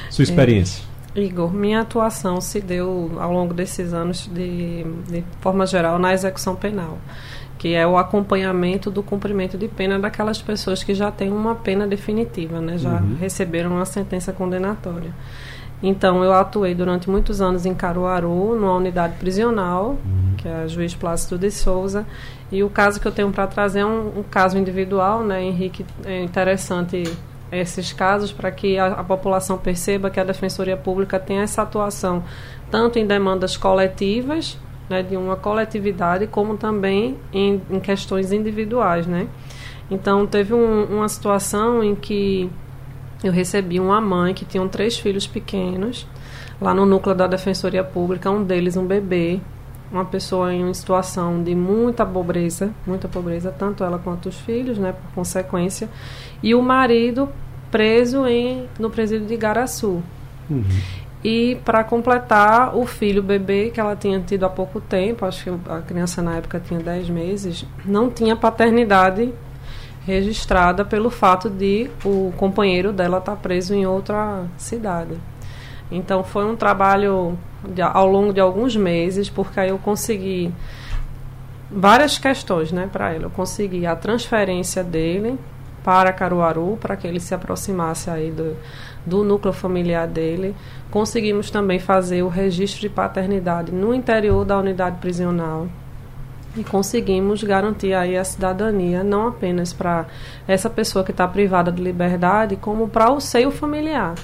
Sua 0.09 0.23
é, 0.23 0.25
experiência. 0.25 0.83
É, 1.15 1.21
Igor, 1.21 1.51
minha 1.51 1.81
atuação 1.81 2.39
se 2.39 2.61
deu 2.61 3.11
ao 3.19 3.31
longo 3.31 3.53
desses 3.53 3.93
anos 3.93 4.29
de, 4.31 4.83
de 5.09 5.23
forma 5.41 5.65
geral 5.65 5.97
na 5.97 6.13
execução 6.13 6.55
penal 6.55 6.99
que 7.57 7.73
é 7.73 7.85
o 7.85 7.97
acompanhamento 7.97 8.91
do 8.91 9.01
cumprimento 9.01 9.57
de 9.57 9.67
pena 9.67 9.97
daquelas 9.97 10.41
pessoas 10.41 10.83
que 10.83 10.93
já 10.93 11.11
têm 11.11 11.31
uma 11.31 11.55
pena 11.55 11.87
definitiva, 11.87 12.61
né? 12.61 12.77
já 12.77 13.01
uhum. 13.01 13.15
receberam 13.19 13.71
uma 13.71 13.85
sentença 13.85 14.31
condenatória. 14.31 15.11
Então, 15.81 16.23
eu 16.23 16.33
atuei 16.33 16.73
durante 16.73 17.09
muitos 17.09 17.39
anos 17.39 17.65
em 17.65 17.73
Caruaru, 17.73 18.55
numa 18.55 18.75
unidade 18.75 19.15
prisional, 19.17 19.89
uhum. 19.89 20.35
que 20.35 20.47
é 20.47 20.63
a 20.63 20.67
Juiz 20.67 20.95
Plácido 20.95 21.37
de 21.37 21.51
Souza. 21.51 22.05
E 22.51 22.63
o 22.63 22.69
caso 22.69 22.99
que 22.99 23.07
eu 23.07 23.11
tenho 23.11 23.31
para 23.31 23.45
trazer 23.45 23.81
é 23.81 23.85
um, 23.85 24.19
um, 24.19 24.23
caso 24.23 24.57
individual, 24.57 25.23
né, 25.23 25.43
Henrique? 25.43 25.85
É 26.03 26.23
interessante 26.23 27.03
esses 27.51 27.93
casos 27.93 28.31
para 28.31 28.51
que 28.51 28.77
a, 28.77 28.87
a, 28.87 29.03
população 29.03 29.57
perceba 29.57 30.09
que 30.09 30.19
a 30.19 30.23
Defensoria 30.23 30.75
Pública 30.75 31.19
tem 31.19 31.37
essa 31.37 31.61
atuação 31.61 32.23
tanto 32.69 32.99
em 32.99 33.05
demandas 33.05 33.55
coletivas, 33.55 34.57
né, 34.89 35.03
de 35.03 35.17
uma 35.17 35.35
coletividade, 35.35 36.27
como 36.27 36.57
também 36.57 37.17
em, 37.33 37.61
em 37.69 37.79
questões 37.79 38.31
individuais, 38.31 39.05
né? 39.05 39.27
Então, 39.89 40.25
teve 40.27 40.53
um, 40.53 40.83
uma 40.85 41.07
situação 41.07 41.83
em 41.83 41.95
que 41.95 42.49
eu 43.23 43.31
recebi 43.31 43.79
uma 43.79 43.99
mãe 44.01 44.33
que 44.33 44.45
tinha 44.45 44.65
três 44.67 44.97
filhos 44.97 45.25
pequenos, 45.25 46.07
lá 46.61 46.73
no 46.73 46.85
núcleo 46.85 47.15
da 47.15 47.27
Defensoria 47.27 47.83
Pública, 47.83 48.29
um 48.29 48.43
deles 48.43 48.75
um 48.75 48.85
bebê, 48.85 49.39
uma 49.91 50.05
pessoa 50.05 50.53
em 50.53 50.63
uma 50.63 50.73
situação 50.73 51.41
de 51.41 51.55
muita 51.55 52.05
pobreza, 52.05 52.71
muita 52.85 53.07
pobreza, 53.07 53.51
tanto 53.57 53.83
ela 53.83 53.97
quanto 53.97 54.27
os 54.29 54.37
filhos, 54.39 54.77
né, 54.77 54.93
por 54.93 55.13
consequência, 55.15 55.89
e 56.43 56.53
o 56.53 56.61
marido 56.61 57.29
preso 57.71 58.25
em, 58.27 58.67
no 58.79 58.89
presídio 58.89 59.27
de 59.27 59.33
Igaraçu. 59.33 60.01
Uhum. 60.49 60.63
E 61.23 61.57
para 61.65 61.83
completar, 61.83 62.75
o 62.75 62.85
filho 62.85 63.23
bebê 63.23 63.71
que 63.71 63.79
ela 63.79 63.95
tinha 63.95 64.19
tido 64.19 64.45
há 64.45 64.49
pouco 64.49 64.79
tempo, 64.79 65.25
acho 65.25 65.43
que 65.43 65.71
a 65.71 65.81
criança 65.81 66.21
na 66.21 66.37
época 66.37 66.59
tinha 66.59 66.79
10 66.79 67.09
meses, 67.09 67.65
não 67.83 68.09
tinha 68.09 68.35
paternidade 68.35 69.33
registrada 70.05 70.85
pelo 70.85 71.09
fato 71.09 71.49
de 71.49 71.89
o 72.05 72.31
companheiro 72.37 72.93
dela 72.93 73.17
estar 73.17 73.33
tá 73.33 73.37
preso 73.37 73.73
em 73.73 73.85
outra 73.85 74.45
cidade. 74.57 75.17
Então 75.91 76.23
foi 76.23 76.45
um 76.45 76.55
trabalho 76.55 77.37
de, 77.67 77.81
ao 77.81 78.07
longo 78.07 78.31
de 78.31 78.39
alguns 78.39 78.75
meses, 78.75 79.29
porque 79.29 79.59
aí 79.59 79.69
eu 79.69 79.77
consegui 79.77 80.53
várias 81.69 82.17
questões 82.17 82.71
né, 82.71 82.89
para 82.91 83.13
ele. 83.13 83.25
Eu 83.25 83.29
consegui 83.29 83.85
a 83.85 83.95
transferência 83.95 84.83
dele 84.83 85.37
para 85.83 86.11
Caruaru, 86.11 86.77
para 86.79 86.95
que 86.95 87.07
ele 87.07 87.19
se 87.19 87.33
aproximasse 87.33 88.09
aí 88.09 88.31
do, 88.31 88.55
do 89.07 89.23
núcleo 89.23 89.53
familiar 89.53 90.07
dele. 90.07 90.55
Conseguimos 90.91 91.49
também 91.49 91.79
fazer 91.79 92.21
o 92.21 92.27
registro 92.27 92.81
de 92.81 92.89
paternidade 92.89 93.71
no 93.71 93.93
interior 93.93 94.45
da 94.45 94.57
unidade 94.59 94.97
prisional. 94.97 95.67
E 96.55 96.63
conseguimos 96.63 97.43
garantir 97.43 97.93
aí 97.93 98.17
a 98.17 98.23
cidadania, 98.23 99.03
não 99.03 99.27
apenas 99.27 99.73
para 99.73 100.07
essa 100.47 100.69
pessoa 100.69 101.05
que 101.05 101.11
está 101.11 101.27
privada 101.27 101.71
de 101.71 101.81
liberdade, 101.81 102.55
como 102.55 102.87
para 102.87 103.11
o 103.11 103.19
seio 103.19 103.51
familiar. 103.51 104.15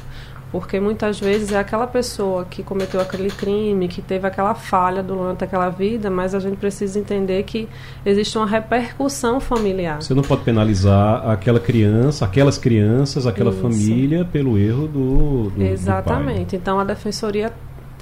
Porque 0.53 0.79
muitas 0.79 1.19
vezes 1.19 1.51
é 1.51 1.57
aquela 1.57 1.87
pessoa 1.87 2.45
que 2.45 2.61
cometeu 2.61 3.01
aquele 3.01 3.31
crime, 3.31 3.87
que 3.87 4.03
teve 4.03 4.27
aquela 4.27 4.53
falha 4.53 5.01
durante 5.01 5.43
aquela 5.43 5.67
vida, 5.69 6.11
mas 6.11 6.35
a 6.35 6.39
gente 6.39 6.57
precisa 6.57 6.99
entender 6.99 7.41
que 7.41 7.67
existe 8.05 8.37
uma 8.37 8.45
repercussão 8.45 9.39
familiar. 9.39 9.99
Você 9.99 10.13
não 10.13 10.21
pode 10.21 10.43
penalizar 10.43 11.27
aquela 11.27 11.59
criança, 11.59 12.23
aquelas 12.23 12.59
crianças, 12.59 13.25
aquela 13.25 13.49
Isso. 13.49 13.61
família 13.63 14.25
pelo 14.25 14.55
erro 14.55 14.87
do, 14.87 15.49
do 15.49 15.63
Exatamente. 15.63 16.55
Do 16.55 16.55
então 16.57 16.79
a 16.79 16.83
defensoria 16.83 17.51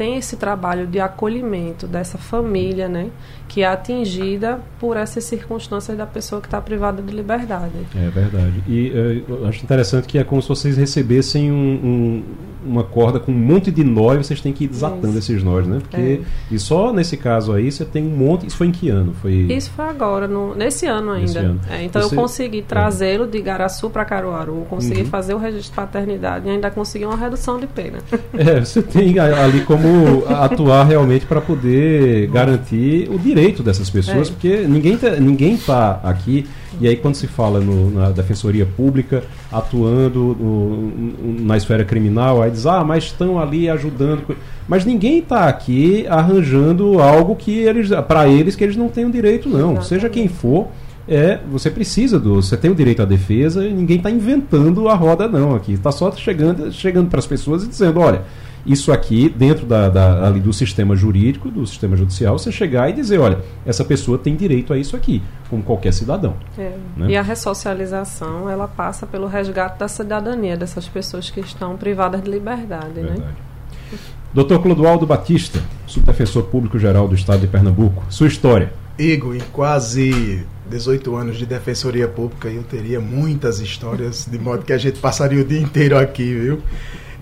tem 0.02 0.18
esse 0.18 0.36
trabalho 0.36 0.88
de 0.88 1.00
acolhimento 1.00 1.86
dessa 1.86 2.18
família, 2.18 2.90
né, 2.90 3.12
que 3.48 3.62
é 3.62 3.68
atingida 3.68 4.60
por 4.80 4.98
essas 4.98 5.24
circunstâncias 5.26 5.96
da 5.96 6.08
pessoa 6.08 6.42
que 6.42 6.48
está 6.48 6.60
privada 6.60 7.04
de 7.04 7.16
liberdade. 7.16 7.76
É 7.96 8.10
verdade. 8.10 8.64
E 8.68 8.90
uh, 8.90 9.42
eu 9.42 9.46
acho 9.46 9.64
interessante 9.64 10.08
que 10.08 10.18
é 10.18 10.24
como 10.24 10.42
se 10.42 10.50
vocês 10.50 10.76
recebessem 10.76 11.52
um, 11.52 11.56
um 11.56 12.24
uma 12.64 12.84
corda 12.84 13.20
com 13.20 13.32
um 13.32 13.38
monte 13.38 13.72
de 13.72 13.84
nós, 13.84 14.26
vocês 14.26 14.40
têm 14.40 14.54
que 14.54 14.66
ir 14.66 14.68
desatando 14.68 15.18
esses 15.18 15.44
nós, 15.44 15.68
né? 15.68 15.80
Porque 15.82 16.22
é. 16.22 16.22
e 16.52 16.60
só 16.60 16.94
nesse 16.94 17.18
caso 17.18 17.54
aí 17.54 17.72
você 17.72 17.84
tem 17.84 18.04
um 18.04 18.16
monte. 18.16 18.46
Isso 18.46 18.58
foi 18.58 18.68
em 18.68 18.72
que 18.72 18.90
ano? 18.90 19.14
Foi 19.22 19.34
Isso 19.34 19.72
foi 19.72 19.86
agora, 19.86 20.28
no, 20.28 20.56
nesse 20.56 20.86
ano 20.86 21.12
ainda. 21.12 21.22
Nesse 21.22 21.38
ano. 21.38 21.60
É, 21.70 21.84
então 21.84 22.02
você... 22.02 22.16
eu 22.16 22.20
consegui 22.20 22.60
é. 22.60 22.64
trazê-lo 22.64 23.28
de 23.28 23.42
Garaçu 23.42 23.90
para 23.90 24.06
Caruaru, 24.06 24.66
consegui 24.70 25.02
uhum. 25.02 25.08
fazer 25.08 25.34
o 25.34 25.38
registro 25.38 25.72
de 25.72 25.76
paternidade 25.76 26.48
e 26.48 26.52
ainda 26.52 26.70
consegui 26.70 27.06
uma 27.06 27.18
redução 27.18 27.60
de 27.60 27.68
pena. 27.68 28.00
É, 28.34 28.60
você 28.60 28.82
tem 28.82 29.20
ali 29.20 29.62
como 29.62 29.88
atuar 30.27 30.84
realmente 30.86 31.25
para 31.25 31.41
poder 31.41 32.27
garantir 32.27 33.10
o 33.10 33.17
direito 33.17 33.63
dessas 33.63 33.89
pessoas, 33.89 34.30
é. 34.30 34.32
porque 34.32 34.58
ninguém 34.67 34.97
tá, 34.97 35.12
ninguém 35.12 35.58
tá 35.58 35.99
aqui 36.04 36.45
e 36.80 36.88
aí, 36.88 36.95
quando 36.95 37.15
se 37.15 37.27
fala 37.27 37.60
no, 37.60 37.91
na 37.91 38.10
defensoria 38.12 38.65
pública, 38.65 39.23
atuando 39.51 40.36
no, 40.39 41.41
na 41.41 41.58
esfera 41.58 41.84
criminal, 41.84 42.41
aí 42.41 42.51
diz, 42.51 42.65
ah, 42.65 42.84
mas 42.84 43.06
estão 43.06 43.39
ali 43.39 43.69
ajudando. 43.69 44.36
Mas 44.67 44.86
ninguém 44.86 45.19
está 45.19 45.47
aqui 45.47 46.08
arranjando 46.08 47.01
algo 47.01 47.36
que 47.36 47.60
eles, 47.60 47.89
para 48.08 48.27
eles, 48.27 48.56
que 48.56 48.63
eles 48.63 48.77
não 48.77 48.88
têm 48.88 49.06
o 49.06 49.12
direito, 49.12 49.49
não. 49.49 49.58
Exatamente. 49.58 49.88
Seja 49.88 50.10
quem 50.10 50.27
for, 50.27 50.69
é, 51.08 51.39
você 51.51 51.69
precisa 51.69 52.19
do, 52.19 52.41
você 52.41 52.56
tem 52.56 52.71
o 52.71 52.75
direito 52.75 53.01
à 53.01 53.06
defesa 53.06 53.65
e 53.65 53.73
ninguém 53.73 53.97
está 53.97 54.10
inventando 54.10 54.88
a 54.88 54.93
roda 54.93 55.27
não 55.27 55.56
aqui, 55.56 55.73
está 55.73 55.91
só 55.91 56.12
chegando, 56.12 56.71
chegando 56.71 57.10
para 57.10 57.19
as 57.19 57.27
pessoas 57.27 57.63
e 57.63 57.67
dizendo, 57.67 57.99
olha, 57.99 58.21
isso 58.65 58.91
aqui, 58.91 59.30
dentro 59.30 59.65
da, 59.65 59.89
da, 59.89 60.28
ali 60.28 60.39
do 60.39 60.54
sistema 60.54 60.95
jurídico, 60.95 61.50
do 61.50 61.65
sistema 61.65 61.95
judicial, 61.95 62.38
você 62.38 62.52
chegar 62.52 62.89
e 62.89 62.93
dizer, 62.93 63.19
olha, 63.19 63.39
essa 63.65 63.84
pessoa 63.84 64.17
tem 64.17 64.36
direito 64.36 64.74
a 64.74 64.78
isso 64.78 64.95
aqui, 64.95 65.21
como 65.50 65.63
qualquer 65.63 65.93
cidadão. 65.93 66.36
É. 66.58 66.74
Né? 66.95 67.10
E 67.10 67.17
a 67.17 67.21
ressocialização, 67.21 68.50
ela 68.50 68.67
passa 68.67 69.08
pelo 69.08 69.28
resgate 69.28 69.80
da 69.80 69.88
cidadania 69.88 70.56
dessas 70.56 70.88
pessoas 70.88 71.30
que 71.30 71.39
estão 71.39 71.76
privadas 71.76 72.21
de 72.21 72.30
liberdade. 72.30 73.02
Né? 73.02 73.13
Verdade. 73.13 73.21
Né? 73.21 73.97
Doutor 74.34 74.62
Clodoaldo 74.62 75.06
Batista, 75.06 75.62
subdefensor 75.86 76.43
público-geral 76.43 77.06
do 77.06 77.15
Estado 77.15 77.41
de 77.41 77.47
Pernambuco, 77.47 78.02
sua 78.10 78.28
história. 78.28 78.71
Igor, 78.97 79.36
em 79.36 79.41
quase 79.52 80.45
18 80.69 81.15
anos 81.15 81.38
de 81.38 81.45
defensoria 81.45 82.08
pública, 82.08 82.47
eu 82.47 82.63
teria 82.63 83.02
muitas 83.02 83.60
histórias, 83.60 84.26
de 84.30 84.39
modo 84.39 84.63
que 84.63 84.71
a 84.71 84.78
gente 84.78 85.00
passaria 85.00 85.41
o 85.41 85.43
dia 85.43 85.60
inteiro 85.60 85.97
aqui, 85.97 86.34
viu? 86.34 86.62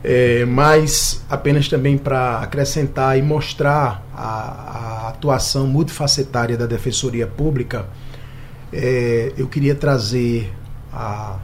É, 0.04 0.46
mas 0.46 1.26
apenas 1.30 1.68
também 1.68 1.98
para 1.98 2.40
acrescentar 2.40 3.18
e 3.18 3.22
mostrar 3.22 4.02
a, 4.16 4.22
a, 4.24 5.10
atuação 5.10 5.68
multifacetária 5.68 6.58
da 6.58 6.66
Defensoria 6.66 7.28
Pública, 7.28 7.86
é, 8.72 9.34
eu 9.38 9.48
queria 9.48 9.76
trazer 9.76 10.54
a, 10.94 11.38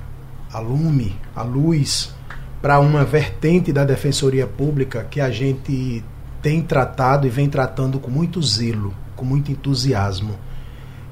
a 0.54 0.60
lume, 0.60 1.20
a 1.36 1.44
luz, 1.44 2.14
para 2.62 2.80
uma 2.80 3.04
vertente 3.04 3.74
da 3.74 3.84
Defensoria 3.84 4.48
Pública 4.48 5.04
que 5.04 5.20
a 5.20 5.30
gente 5.30 6.04
tem 6.42 6.62
tratado 6.62 7.28
e 7.28 7.30
vem 7.30 7.50
tratando 7.50 8.00
com 8.00 8.10
muito 8.10 8.42
zelo, 8.42 8.94
com 9.18 9.26
muito 9.26 9.52
entusiasmo 9.52 10.36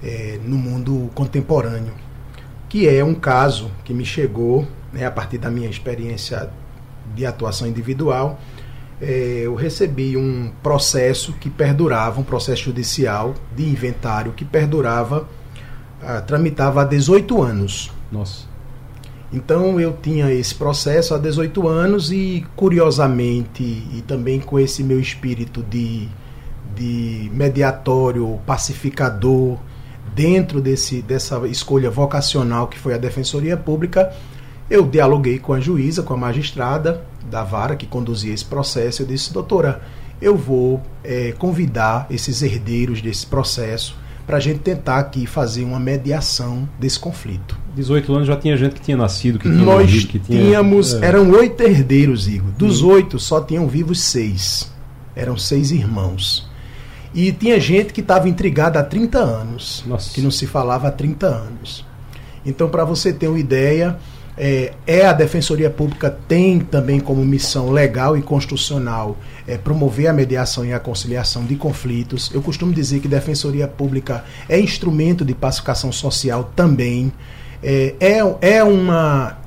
é, 0.02 0.40
no 0.46 0.58
mundo 0.58 1.10
contemporâneo, 1.14 1.94
que 2.70 2.88
é 2.88 3.04
um 3.04 3.14
caso 3.14 3.70
que 3.84 3.94
me 3.94 4.06
chegou 4.06 4.66
né, 4.94 5.06
a 5.06 5.12
partir 5.12 5.38
da 5.38 5.52
minha 5.52 5.70
experiência 5.70 6.50
de 7.16 7.26
atuação 7.26 7.68
individual, 7.68 8.40
é, 9.02 9.42
eu 9.44 9.56
recebi 9.56 10.16
um 10.16 10.52
processo 10.62 11.34
que 11.34 11.50
perdurava, 11.50 12.20
um 12.20 12.24
processo 12.24 12.64
judicial 12.64 13.34
de 13.56 13.64
inventário 13.64 14.32
que 14.32 14.46
perdurava, 14.46 15.28
ah, 16.02 16.22
tramitava 16.22 16.82
há 16.82 16.86
18 16.86 17.42
anos. 17.42 17.92
Nossa. 18.12 18.46
Então 19.32 19.80
eu 19.80 19.98
tinha 20.00 20.32
esse 20.32 20.54
processo 20.54 21.16
há 21.16 21.18
18 21.18 21.68
anos 21.68 22.12
e, 22.12 22.46
curiosamente, 22.56 23.64
e 23.64 24.04
também 24.08 24.40
com 24.40 24.60
esse 24.60 24.84
meu 24.84 25.00
espírito 25.00 25.64
de, 25.64 26.08
de 26.76 27.32
mediatório, 27.34 28.40
pacificador, 28.46 29.58
dentro 30.14 30.62
desse, 30.62 31.02
dessa 31.02 31.46
escolha 31.48 31.90
vocacional 31.90 32.68
que 32.68 32.78
foi 32.78 32.94
a 32.94 32.98
Defensoria 32.98 33.58
Pública, 33.58 34.14
eu 34.70 34.86
dialoguei 34.86 35.40
com 35.40 35.54
a 35.54 35.60
juíza, 35.60 36.04
com 36.04 36.14
a 36.14 36.18
magistrada 36.18 37.04
da 37.30 37.44
vara 37.44 37.76
que 37.76 37.86
conduzia 37.86 38.34
esse 38.34 38.46
processo. 38.46 39.02
Eu 39.02 39.08
disse, 39.08 39.34
doutora, 39.34 39.82
eu 40.22 40.38
vou 40.38 40.82
é, 41.04 41.34
convidar 41.38 42.08
esses 42.10 42.42
herdeiros 42.42 43.02
desse 43.02 43.26
processo 43.26 43.96
para 44.26 44.38
a 44.38 44.40
gente 44.40 44.60
tentar 44.60 45.00
aqui 45.00 45.26
fazer 45.26 45.64
uma 45.64 45.80
mediação 45.80 46.68
desse 46.80 46.98
conflito. 46.98 47.58
18 47.76 48.14
anos 48.14 48.28
já 48.28 48.38
tinha 48.38 48.56
gente 48.56 48.76
que 48.76 48.82
tinha 48.82 48.96
nascido, 48.96 49.38
que 49.38 49.50
tinha 49.50 49.64
Nós 49.64 49.86
morrido, 49.86 50.08
que 50.08 50.20
tinha... 50.20 50.42
tínhamos, 50.42 50.94
é. 50.94 51.06
eram 51.06 51.30
oito 51.32 51.62
herdeiros, 51.62 52.28
Igor. 52.28 52.52
Dos 52.58 52.82
hum. 52.82 52.92
oito, 52.92 53.20
só 53.20 53.42
tinham 53.42 53.68
vivos 53.68 54.02
seis. 54.02 54.72
Eram 55.16 55.38
seis 55.38 55.72
irmãos. 55.72 56.50
E 57.14 57.32
tinha 57.32 57.60
gente 57.60 57.94
que 57.94 58.02
estava 58.02 58.28
intrigada 58.28 58.80
há 58.80 58.84
30 58.84 59.20
anos, 59.20 59.84
Nossa. 59.86 60.14
que 60.14 60.22
não 60.22 60.32
se 60.32 60.48
falava 60.48 60.88
há 60.88 60.92
30 60.92 61.28
anos. 61.28 61.86
Então, 62.46 62.70
para 62.70 62.84
você 62.84 63.14
ter 63.14 63.28
uma 63.28 63.40
ideia, 63.40 63.98
é, 64.38 64.74
é, 64.88 65.06
a 65.06 65.14
Defensoria 65.14 65.70
Pública 65.70 66.10
tem 66.28 66.60
também 66.60 67.00
como 67.00 67.24
missão 67.24 67.70
legal 67.70 68.18
e 68.18 68.22
constitucional 68.22 69.16
é, 69.48 69.58
promover 69.58 70.08
a 70.08 70.14
mediação 70.14 70.66
e 70.66 70.74
a 70.74 70.80
conciliação 70.80 71.46
de 71.46 71.56
conflitos. 71.56 72.32
Eu 72.34 72.42
costumo 72.42 72.74
dizer 72.74 73.00
que 73.00 73.08
Defensoria 73.08 73.68
Pública 73.68 74.24
é 74.50 74.60
instrumento 74.60 75.24
de 75.24 75.36
pacificação 75.36 75.92
social 75.92 76.52
também. 76.56 77.14
É, 77.62 77.96
é, 78.00 78.56
é, 78.58 78.64
uma, 78.64 79.38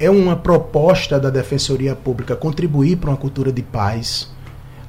é 0.00 0.10
uma 0.10 0.34
proposta 0.34 1.20
da 1.20 1.30
Defensoria 1.30 1.94
Pública 1.94 2.34
contribuir 2.34 2.96
para 2.96 3.10
uma 3.10 3.16
cultura 3.16 3.52
de 3.52 3.62
paz. 3.62 4.32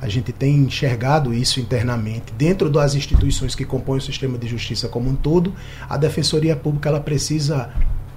A 0.01 0.09
gente 0.09 0.31
tem 0.31 0.55
enxergado 0.57 1.33
isso 1.33 1.59
internamente. 1.59 2.33
Dentro 2.37 2.69
das 2.69 2.95
instituições 2.95 3.55
que 3.55 3.63
compõem 3.63 3.99
o 3.99 4.01
sistema 4.01 4.37
de 4.37 4.47
justiça 4.47 4.89
como 4.89 5.09
um 5.09 5.15
todo, 5.15 5.53
a 5.87 5.97
Defensoria 5.97 6.55
Pública 6.55 6.89
ela 6.89 6.99
precisa 6.99 7.69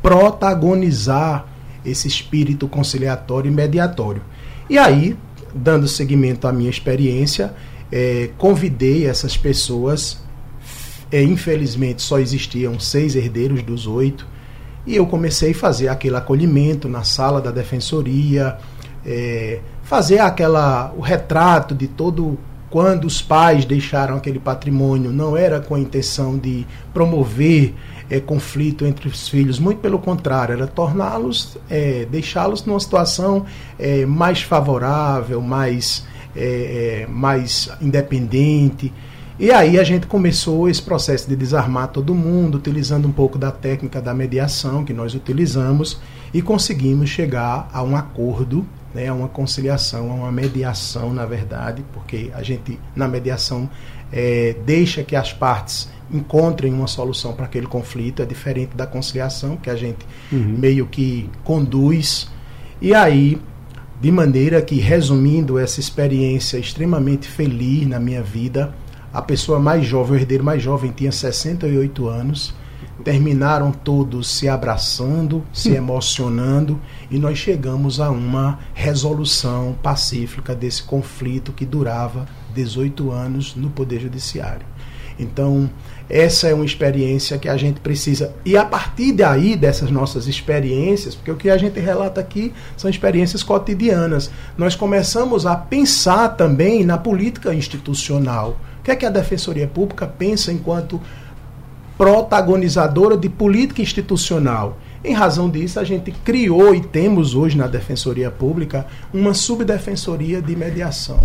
protagonizar 0.03 1.47
esse 1.85 2.07
espírito 2.07 2.69
conciliatório 2.69 3.51
e 3.51 3.55
mediatório. 3.55 4.23
E 4.69 4.79
aí, 4.79 5.17
dando 5.55 5.89
seguimento 5.89 6.47
à 6.47 6.53
minha 6.53 6.71
experiência, 6.71 7.55
é, 7.91 8.31
convidei 8.37 9.07
essas 9.07 9.37
pessoas. 9.37 10.23
É, 11.11 11.23
infelizmente, 11.23 12.03
só 12.03 12.19
existiam 12.19 12.79
seis 12.79 13.17
herdeiros 13.17 13.63
dos 13.63 13.87
oito. 13.87 14.27
E 14.87 14.95
eu 14.97 15.07
comecei 15.07 15.53
a 15.53 15.55
fazer 15.55 15.89
aquele 15.89 16.17
acolhimento 16.17 16.89
na 16.89 17.03
sala 17.03 17.41
da 17.41 17.51
defensoria, 17.51 18.59
é, 19.05 19.61
fazer 19.83 20.19
aquela 20.19 20.93
o 20.97 21.01
retrato 21.01 21.75
de 21.75 21.89
todo 21.89 22.39
quando 22.71 23.07
os 23.07 23.23
pais 23.23 23.65
deixaram 23.65 24.17
aquele 24.17 24.39
patrimônio, 24.39 25.11
não 25.11 25.37
era 25.37 25.61
com 25.61 25.75
a 25.75 25.81
intenção 25.81 26.37
de 26.37 26.67
promover 26.93 27.75
é, 28.11 28.21
conflito 28.21 28.87
entre 28.87 29.09
os 29.09 29.29
filhos, 29.29 29.59
muito 29.59 29.79
pelo 29.81 29.99
contrário, 29.99 30.55
era 30.55 30.67
torná-los, 30.67 31.57
é, 31.69 32.07
deixá-los 32.11 32.65
numa 32.65 32.81
situação 32.81 33.45
é, 33.79 34.07
mais 34.07 34.43
favorável, 34.43 35.41
mais, 35.41 36.07
é, 36.35 37.05
é, 37.05 37.07
mais 37.07 37.71
independente. 37.81 38.93
E 39.39 39.53
aí 39.53 39.79
a 39.79 39.85
gente 39.85 40.07
começou 40.07 40.69
esse 40.69 40.83
processo 40.83 41.29
de 41.29 41.37
desarmar 41.37 41.89
todo 41.89 42.15
mundo, 42.15 42.57
utilizando 42.57 43.07
um 43.07 43.13
pouco 43.13 43.39
da 43.39 43.53
técnica 43.53 44.03
da 44.03 44.13
mediação 44.13 44.85
que 44.85 44.93
nós 44.93 45.15
utilizamos 45.15 46.01
e 46.35 46.43
conseguimos 46.43 47.09
chegar 47.09 47.69
a 47.73 47.83
um 47.83 47.97
acordo, 47.97 48.67
né, 48.93 49.07
a 49.07 49.15
uma 49.15 49.29
conciliação, 49.29 50.11
a 50.11 50.15
uma 50.15 50.33
mediação, 50.33 51.13
na 51.13 51.25
verdade, 51.25 51.85
porque 51.93 52.33
a 52.35 52.43
gente 52.43 52.81
na 52.97 53.07
mediação 53.07 53.71
é, 54.13 54.57
deixa 54.67 55.05
que 55.05 55.15
as 55.15 55.33
partes 55.33 55.89
encontrem 56.13 56.73
uma 56.73 56.87
solução 56.87 57.33
para 57.33 57.45
aquele 57.45 57.67
conflito, 57.67 58.23
é 58.23 58.27
diferente 58.27 58.77
da 58.77 58.87
conciliação, 58.87 59.57
que 59.57 59.71
a 59.71 59.77
gente 59.77 60.07
uhum. 60.33 60.57
meio 60.59 60.87
que 60.87 61.29
conduz. 61.45 62.29
E 62.81 62.95
aí, 62.95 63.41
de 64.01 64.13
maneira 64.13 64.63
que, 64.63 64.77
resumindo 64.77 65.59
essa 65.59 65.81
experiência 65.81 66.57
extremamente 66.57 67.29
feliz 67.29 67.87
na 67.87 67.99
minha 67.99 68.23
vida, 68.23 68.75
a 69.13 69.23
pessoa 69.23 69.59
mais 69.59 69.85
jovem, 69.85 70.19
o 70.19 70.21
herdeiro 70.21 70.45
mais 70.45 70.63
jovem, 70.63 70.93
tinha 70.93 71.11
68 71.11 72.07
anos. 72.09 72.55
Terminaram 73.05 73.71
todos 73.71 74.29
se 74.29 74.49
abraçando, 74.49 75.43
se 75.53 75.71
emocionando, 75.75 76.81
e 77.11 77.19
nós 77.19 77.39
chegamos 77.39 78.01
a 78.01 78.11
uma 78.11 78.59
resolução 78.75 79.77
pacífica 79.83 80.55
desse 80.55 80.83
conflito 80.83 81.53
que 81.53 81.65
durava 81.65 82.27
18 82.55 83.11
anos 83.11 83.55
no 83.55 83.71
Poder 83.71 84.01
Judiciário. 84.01 84.67
Então, 85.19 85.69
essa 86.09 86.49
é 86.49 86.55
uma 86.55 86.65
experiência 86.65 87.37
que 87.37 87.49
a 87.49 87.57
gente 87.57 87.81
precisa. 87.81 88.33
E 88.45 88.57
a 88.57 88.65
partir 88.65 89.13
daí, 89.13 89.55
dessas 89.57 89.91
nossas 89.91 90.27
experiências, 90.27 91.15
porque 91.15 91.31
o 91.31 91.37
que 91.37 91.51
a 91.51 91.59
gente 91.59 91.79
relata 91.79 92.21
aqui 92.21 92.53
são 92.77 92.89
experiências 92.89 93.43
cotidianas, 93.43 94.31
nós 94.57 94.75
começamos 94.75 95.45
a 95.45 95.55
pensar 95.55 96.31
também 96.31 96.85
na 96.85 96.97
política 96.97 97.55
institucional. 97.55 98.59
O 98.81 98.83
que 98.85 98.91
é 98.91 98.97
que 98.97 99.05
a 99.05 99.11
Defensoria 99.11 99.67
Pública 99.67 100.07
pensa 100.07 100.51
enquanto 100.51 101.01
protagonizadora 101.99 103.17
de 103.17 103.29
política 103.29 103.83
institucional? 103.83 104.79
Em 105.05 105.13
razão 105.13 105.51
disso, 105.51 105.79
a 105.79 105.85
gente 105.85 106.11
criou 106.11 106.75
e 106.75 106.81
temos 106.81 107.35
hoje 107.35 107.57
na 107.57 107.67
Defensoria 107.67 108.31
Pública 108.31 108.87
uma 109.13 109.35
subdefensoria 109.35 110.41
de 110.41 110.57
mediação 110.57 111.21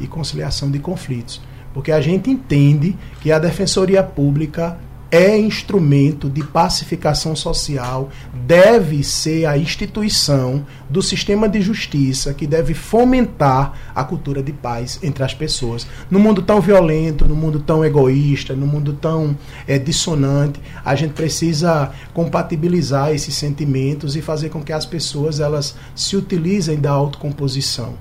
e 0.00 0.06
conciliação 0.06 0.70
de 0.70 0.78
conflitos. 0.78 1.40
Porque 1.74 1.92
a 1.92 2.00
gente 2.00 2.30
entende 2.30 2.96
que 3.20 3.30
a 3.30 3.38
Defensoria 3.38 4.02
Pública 4.02 4.78
é 5.14 5.38
instrumento 5.38 6.28
de 6.28 6.42
pacificação 6.42 7.36
social, 7.36 8.10
deve 8.44 9.04
ser 9.04 9.46
a 9.46 9.56
instituição 9.56 10.66
do 10.90 11.00
sistema 11.00 11.48
de 11.48 11.60
justiça 11.60 12.34
que 12.34 12.48
deve 12.48 12.74
fomentar 12.74 13.74
a 13.94 14.02
cultura 14.02 14.42
de 14.42 14.52
paz 14.52 14.98
entre 15.04 15.22
as 15.22 15.32
pessoas. 15.32 15.86
No 16.10 16.18
mundo 16.18 16.42
tão 16.42 16.60
violento, 16.60 17.26
no 17.26 17.36
mundo 17.36 17.60
tão 17.60 17.84
egoísta, 17.84 18.56
no 18.56 18.66
mundo 18.66 18.92
tão 18.94 19.38
é, 19.68 19.78
dissonante, 19.78 20.60
a 20.84 20.96
gente 20.96 21.12
precisa 21.12 21.92
compatibilizar 22.12 23.12
esses 23.12 23.36
sentimentos 23.36 24.16
e 24.16 24.20
fazer 24.20 24.48
com 24.48 24.62
que 24.62 24.72
as 24.72 24.84
pessoas 24.84 25.38
elas 25.38 25.76
se 25.94 26.16
utilizem 26.16 26.80
da 26.80 26.90
autocomposição. 26.90 27.94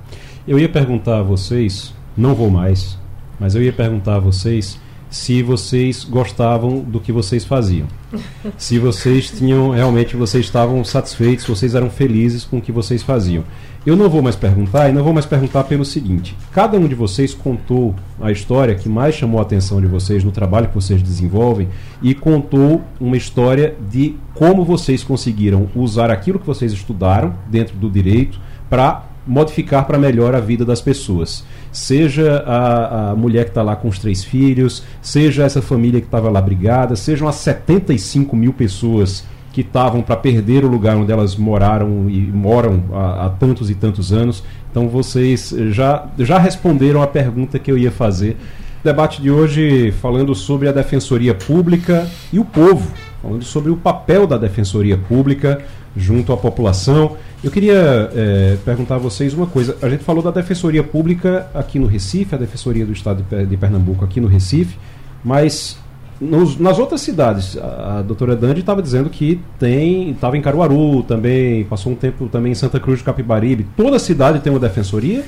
Eu 0.47 0.57
ia 0.57 0.67
perguntar 0.67 1.19
a 1.19 1.23
vocês, 1.23 1.93
não 2.17 2.33
vou 2.33 2.49
mais, 2.49 2.97
mas 3.39 3.55
eu 3.55 3.63
ia 3.63 3.73
perguntar 3.73 4.15
a 4.15 4.19
vocês 4.19 4.79
se 5.13 5.43
vocês 5.43 6.03
gostavam 6.03 6.79
do 6.79 6.99
que 6.99 7.11
vocês 7.11 7.45
faziam. 7.45 7.85
se 8.57 8.79
vocês 8.79 9.29
tinham 9.29 9.69
realmente 9.69 10.15
vocês 10.15 10.43
estavam 10.43 10.83
satisfeitos, 10.83 11.45
vocês 11.45 11.75
eram 11.75 11.89
felizes 11.89 12.43
com 12.43 12.57
o 12.57 12.61
que 12.61 12.71
vocês 12.71 13.03
faziam. 13.03 13.43
Eu 13.85 13.95
não 13.95 14.09
vou 14.09 14.23
mais 14.23 14.35
perguntar 14.35 14.89
e 14.89 14.91
não 14.91 15.03
vou 15.03 15.13
mais 15.13 15.27
perguntar 15.27 15.65
pelo 15.65 15.85
seguinte: 15.85 16.35
cada 16.51 16.79
um 16.79 16.87
de 16.87 16.95
vocês 16.95 17.31
contou 17.31 17.93
a 18.19 18.31
história 18.31 18.73
que 18.73 18.89
mais 18.89 19.13
chamou 19.13 19.39
a 19.39 19.43
atenção 19.43 19.79
de 19.79 19.85
vocês 19.85 20.23
no 20.23 20.31
trabalho 20.31 20.69
que 20.69 20.75
vocês 20.75 21.03
desenvolvem 21.03 21.67
e 22.01 22.15
contou 22.15 22.81
uma 22.99 23.15
história 23.15 23.75
de 23.91 24.15
como 24.33 24.65
vocês 24.65 25.03
conseguiram 25.03 25.69
usar 25.75 26.09
aquilo 26.09 26.39
que 26.39 26.47
vocês 26.47 26.71
estudaram 26.71 27.35
dentro 27.51 27.75
do 27.77 27.87
direito 27.87 28.39
para 28.67 29.03
modificar 29.27 29.85
para 29.85 29.97
melhor 29.97 30.33
a 30.33 30.39
vida 30.39 30.65
das 30.65 30.81
pessoas. 30.81 31.43
Seja 31.73 32.43
a, 32.45 33.11
a 33.11 33.15
mulher 33.15 33.45
que 33.45 33.49
está 33.49 33.63
lá 33.63 33.75
com 33.75 33.89
os 33.89 33.99
três 33.99 34.23
filhos, 34.23 34.83
seja 35.01 35.43
essa 35.43 35.61
família 35.61 35.99
que 35.99 36.07
estava 36.07 36.29
lá 36.29 36.39
brigada, 36.39 36.95
sejam 36.95 37.27
as 37.27 37.35
75 37.35 38.35
mil 38.35 38.53
pessoas 38.53 39.25
que 39.51 39.61
estavam 39.61 40.01
para 40.01 40.15
perder 40.15 40.63
o 40.63 40.67
lugar 40.67 40.95
onde 40.95 41.11
elas 41.11 41.35
moraram 41.35 42.09
e 42.09 42.19
moram 42.21 42.83
há, 42.91 43.25
há, 43.25 43.29
tantos 43.29 43.69
e 43.69 43.75
tantos 43.75 44.13
anos. 44.13 44.43
Então 44.69 44.87
vocês 44.87 45.53
já, 45.69 46.07
já 46.17 46.39
responderam 46.39 47.01
a 47.01 47.07
pergunta 47.07 47.59
que 47.59 47.71
eu 47.71 47.77
ia 47.77 47.91
fazer. 47.91 48.37
Debate 48.83 49.21
de 49.21 49.31
hoje 49.31 49.91
falando 50.01 50.35
sobre 50.35 50.67
a 50.67 50.71
Defensoria 50.71 51.33
Pública 51.33 52.07
e 52.33 52.39
o 52.39 52.43
povo, 52.45 52.91
falando 53.21 53.43
sobre 53.43 53.71
o 53.71 53.77
papel 53.77 54.27
da 54.27 54.37
Defensoria 54.37 54.97
Pública 54.97 55.63
junto 55.95 56.33
à 56.33 56.37
população. 56.37 57.17
Eu 57.43 57.51
queria 57.51 58.09
é, 58.15 58.57
perguntar 58.63 58.95
a 58.95 58.97
vocês 58.97 59.33
uma 59.33 59.47
coisa. 59.47 59.77
A 59.81 59.89
gente 59.89 60.03
falou 60.03 60.23
da 60.23 60.31
Defensoria 60.31 60.83
Pública 60.83 61.47
aqui 61.53 61.77
no 61.77 61.87
Recife, 61.87 62.33
a 62.33 62.37
Defensoria 62.37 62.85
do 62.85 62.93
Estado 62.93 63.23
de 63.45 63.57
Pernambuco 63.57 64.03
aqui 64.03 64.19
no 64.19 64.27
Recife, 64.27 64.77
mas 65.23 65.77
nos, 66.19 66.57
nas 66.57 66.79
outras 66.79 67.01
cidades, 67.01 67.57
a, 67.57 67.99
a 67.99 68.01
doutora 68.01 68.35
Dandi 68.35 68.61
estava 68.61 68.81
dizendo 68.81 69.09
que 69.09 69.41
tem, 69.59 70.11
estava 70.11 70.37
em 70.37 70.41
Caruaru 70.41 71.03
também, 71.03 71.65
passou 71.65 71.91
um 71.91 71.95
tempo 71.95 72.27
também 72.29 72.53
em 72.53 72.55
Santa 72.55 72.79
Cruz 72.79 72.99
de 72.99 73.05
Capibaribe. 73.05 73.67
Toda 73.75 73.99
cidade 73.99 74.39
tem 74.39 74.51
uma 74.51 74.59
defensoria 74.59 75.23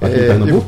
aqui 0.00 0.14
é, 0.14 0.24
em 0.24 0.26
Pernambuco? 0.26 0.66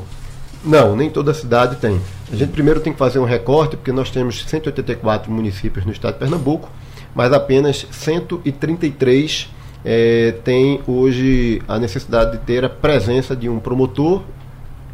Eu, 0.65 0.71
não, 0.71 0.97
nem 0.97 1.11
toda 1.11 1.35
cidade 1.35 1.77
tem. 1.77 2.01
A 2.33 2.37
gente 2.37 2.51
primeiro 2.51 2.81
tem 2.81 2.93
que 2.93 2.99
fazer 2.99 3.19
um 3.19 3.25
recorte, 3.25 3.77
porque 3.77 3.93
nós 3.93 4.11
temos 4.11 4.45
184 4.47 5.31
municípios 5.31 5.85
no 5.85 5.93
estado 5.93 6.15
de 6.15 6.21
Pernambuco 6.21 6.71
mas 7.15 7.33
apenas 7.33 7.87
133 7.91 9.49
é, 9.85 10.35
tem 10.43 10.81
hoje 10.87 11.63
a 11.69 11.79
necessidade 11.79 12.33
de 12.33 12.39
ter 12.39 12.65
a 12.65 12.69
presença 12.69 13.37
de 13.37 13.49
um 13.49 13.59
promotor, 13.59 14.23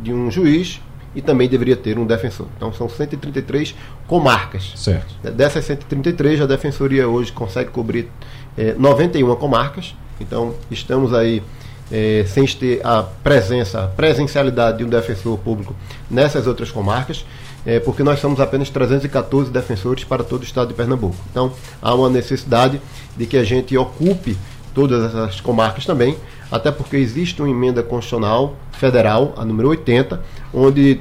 de 0.00 0.12
um 0.12 0.30
juiz 0.30 0.80
e 1.14 1.22
também 1.22 1.48
deveria 1.48 1.76
ter 1.76 1.98
um 1.98 2.06
defensor. 2.06 2.46
Então 2.56 2.72
são 2.72 2.88
133 2.88 3.74
comarcas. 4.06 4.72
Certo. 4.76 5.14
Dessas 5.30 5.64
133, 5.64 6.40
a 6.40 6.46
defensoria 6.46 7.08
hoje 7.08 7.32
consegue 7.32 7.70
cobrir 7.70 8.08
é, 8.56 8.74
91 8.74 9.34
comarcas. 9.36 9.94
Então 10.20 10.54
estamos 10.70 11.14
aí 11.14 11.42
é, 11.90 12.24
sem 12.26 12.46
ter 12.46 12.80
a 12.84 13.02
presença, 13.02 13.84
a 13.84 13.88
presencialidade 13.88 14.78
de 14.78 14.84
um 14.84 14.88
defensor 14.88 15.38
público 15.38 15.74
nessas 16.10 16.46
outras 16.46 16.70
comarcas 16.70 17.24
é, 17.64 17.78
porque 17.78 18.02
nós 18.02 18.20
somos 18.20 18.40
apenas 18.40 18.70
314 18.70 19.50
defensores 19.50 20.04
para 20.04 20.24
todo 20.24 20.40
o 20.40 20.44
estado 20.44 20.68
de 20.68 20.74
Pernambuco. 20.74 21.16
Então, 21.30 21.52
há 21.80 21.94
uma 21.94 22.08
necessidade 22.08 22.80
de 23.16 23.26
que 23.26 23.36
a 23.36 23.44
gente 23.44 23.76
ocupe 23.76 24.36
todas 24.74 25.04
essas 25.04 25.40
comarcas 25.40 25.84
também, 25.84 26.16
até 26.50 26.70
porque 26.70 26.96
existe 26.96 27.40
uma 27.42 27.50
emenda 27.50 27.82
constitucional 27.82 28.56
federal, 28.72 29.34
a 29.36 29.44
número 29.44 29.68
80, 29.68 30.22
onde 30.54 31.00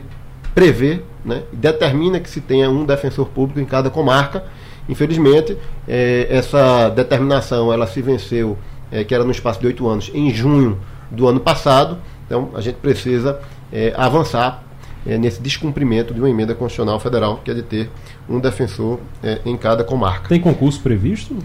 prevê, 0.53 1.01
né, 1.23 1.43
determina 1.53 2.19
que 2.19 2.29
se 2.29 2.41
tenha 2.41 2.69
um 2.69 2.85
defensor 2.85 3.27
público 3.27 3.59
em 3.59 3.65
cada 3.65 3.89
comarca. 3.89 4.43
Infelizmente, 4.87 5.57
é, 5.87 6.27
essa 6.29 6.89
determinação 6.89 7.71
ela 7.71 7.87
se 7.87 8.01
venceu, 8.01 8.57
é, 8.91 9.03
que 9.03 9.13
era 9.13 9.23
no 9.23 9.31
espaço 9.31 9.59
de 9.59 9.67
oito 9.67 9.87
anos, 9.87 10.11
em 10.13 10.33
junho 10.33 10.79
do 11.11 11.27
ano 11.27 11.39
passado. 11.39 11.97
Então, 12.25 12.49
a 12.53 12.61
gente 12.61 12.75
precisa 12.75 13.39
é, 13.71 13.93
avançar 13.95 14.63
é, 15.05 15.17
nesse 15.17 15.41
descumprimento 15.41 16.13
de 16.13 16.19
uma 16.19 16.29
emenda 16.29 16.53
constitucional 16.53 16.99
federal, 16.99 17.41
que 17.43 17.51
é 17.51 17.53
de 17.53 17.63
ter 17.63 17.89
um 18.27 18.39
defensor 18.39 18.99
é, 19.23 19.39
em 19.45 19.55
cada 19.57 19.83
comarca. 19.83 20.29
Tem 20.29 20.39
concurso 20.39 20.81
previsto? 20.81 21.35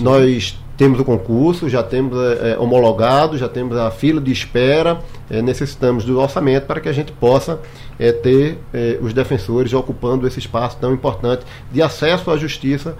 Nós 0.00 0.58
temos 0.76 1.00
o 1.00 1.04
concurso, 1.04 1.68
já 1.68 1.82
temos 1.82 2.18
é, 2.18 2.52
é, 2.52 2.58
homologado, 2.58 3.38
já 3.38 3.48
temos 3.48 3.76
a 3.76 3.90
fila 3.90 4.20
de 4.20 4.30
espera, 4.30 5.00
é, 5.30 5.40
necessitamos 5.40 6.04
do 6.04 6.18
orçamento 6.20 6.66
para 6.66 6.80
que 6.80 6.88
a 6.88 6.92
gente 6.92 7.12
possa 7.12 7.60
é, 7.98 8.12
ter 8.12 8.58
os 9.00 9.14
defensores 9.14 9.72
ocupando 9.72 10.26
esse 10.26 10.38
espaço 10.38 10.76
tão 10.78 10.92
importante 10.92 11.44
de 11.72 11.80
acesso 11.80 12.30
à 12.30 12.36
justiça 12.36 12.96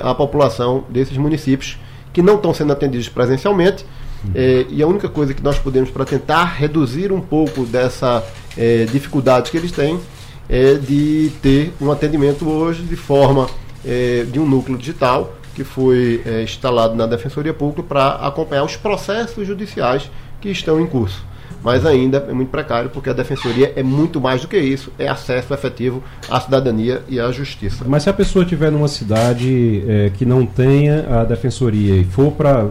à 0.00 0.14
população 0.14 0.84
desses 0.90 1.16
municípios 1.16 1.78
que 2.12 2.20
não 2.20 2.34
estão 2.36 2.52
sendo 2.52 2.72
atendidos 2.74 3.08
presencialmente, 3.08 3.86
é, 4.34 4.66
e 4.68 4.82
a 4.82 4.86
única 4.86 5.08
coisa 5.08 5.34
que 5.34 5.42
nós 5.42 5.58
podemos 5.58 5.90
para 5.90 6.04
tentar 6.04 6.44
reduzir 6.44 7.10
um 7.10 7.20
pouco 7.20 7.64
dessa 7.64 8.24
é, 8.56 8.84
dificuldade 8.84 9.50
que 9.50 9.56
eles 9.56 9.72
têm 9.72 10.00
é 10.48 10.74
de 10.74 11.30
ter 11.40 11.72
um 11.80 11.90
atendimento 11.90 12.48
hoje 12.48 12.82
de 12.82 12.96
forma 12.96 13.48
é, 13.84 14.24
de 14.24 14.38
um 14.38 14.46
núcleo 14.46 14.76
digital 14.76 15.34
que 15.54 15.64
foi 15.64 16.22
é, 16.24 16.42
instalado 16.42 16.94
na 16.94 17.06
Defensoria 17.06 17.52
Pública 17.52 17.82
para 17.82 18.12
acompanhar 18.26 18.64
os 18.64 18.76
processos 18.76 19.46
judiciais 19.46 20.10
que 20.40 20.48
estão 20.48 20.80
em 20.80 20.86
curso. 20.86 21.24
Mas 21.62 21.86
ainda 21.86 22.18
é 22.28 22.32
muito 22.32 22.50
precário 22.50 22.90
porque 22.90 23.10
a 23.10 23.12
defensoria 23.12 23.72
é 23.76 23.82
muito 23.82 24.20
mais 24.20 24.42
do 24.42 24.48
que 24.48 24.58
isso, 24.58 24.92
é 24.98 25.08
acesso 25.08 25.52
efetivo 25.54 26.02
à 26.28 26.40
cidadania 26.40 27.02
e 27.08 27.20
à 27.20 27.30
justiça. 27.30 27.84
Mas 27.86 28.02
se 28.02 28.10
a 28.10 28.12
pessoa 28.12 28.44
estiver 28.44 28.70
numa 28.70 28.88
cidade 28.88 29.84
é, 29.86 30.10
que 30.10 30.24
não 30.24 30.44
tenha 30.44 31.20
a 31.20 31.24
defensoria 31.24 31.96
e 31.96 32.04
for 32.04 32.32
para 32.32 32.68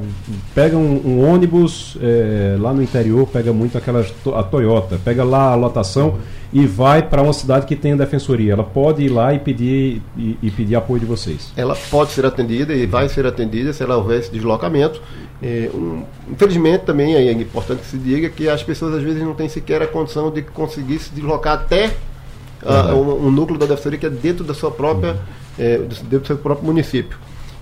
pega 0.53 0.77
um, 0.77 1.01
um 1.05 1.29
ônibus 1.29 1.97
é, 2.01 2.57
lá 2.59 2.73
no 2.73 2.81
interior, 2.81 3.27
pega 3.27 3.53
muito 3.53 3.77
aquelas 3.77 4.13
a 4.35 4.43
Toyota, 4.43 4.99
pega 5.03 5.23
lá 5.23 5.51
a 5.51 5.55
lotação. 5.55 6.19
E 6.53 6.65
vai 6.65 7.01
para 7.01 7.21
uma 7.21 7.31
cidade 7.31 7.65
que 7.65 7.75
tem 7.75 7.93
a 7.93 7.95
defensoria, 7.95 8.53
ela 8.53 8.63
pode 8.63 9.03
ir 9.03 9.09
lá 9.09 9.33
e 9.33 9.39
pedir 9.39 10.01
e, 10.17 10.37
e, 10.41 10.51
pedir 10.51 10.75
apoio 10.75 10.99
de 10.99 11.05
vocês. 11.05 11.51
Ela 11.55 11.75
pode 11.89 12.11
ser 12.11 12.25
atendida 12.25 12.73
e 12.73 12.85
vai 12.85 13.07
ser 13.07 13.25
atendida 13.25 13.71
se 13.71 13.81
ela 13.81 13.95
houver 13.95 14.19
esse 14.19 14.31
deslocamento. 14.31 15.01
É, 15.41 15.69
um, 15.73 16.03
infelizmente 16.29 16.83
também 16.83 17.15
é 17.15 17.31
importante 17.31 17.79
que 17.79 17.87
se 17.87 17.97
diga 17.97 18.29
que 18.29 18.49
as 18.49 18.61
pessoas 18.61 18.95
às 18.95 19.01
vezes 19.01 19.23
não 19.23 19.33
têm 19.33 19.47
sequer 19.47 19.81
a 19.81 19.87
condição 19.87 20.29
de 20.29 20.41
conseguir 20.41 20.99
se 20.99 21.11
deslocar 21.11 21.53
até 21.53 21.91
uhum. 22.63 23.01
um, 23.01 23.27
um, 23.27 23.31
núcleo 23.31 23.57
da 23.57 23.65
defensoria 23.65 23.97
que 23.97 24.05
é 24.05 24.09
dentro 24.09 24.43
da 24.43 24.53
sua 24.53 24.71
própria, 24.71 25.13
uhum. 25.13 25.19
é, 25.57 25.77
dentro 25.77 26.19
do 26.19 26.27
seu 26.27 26.37
próprio 26.37 26.67
município. 26.67 27.17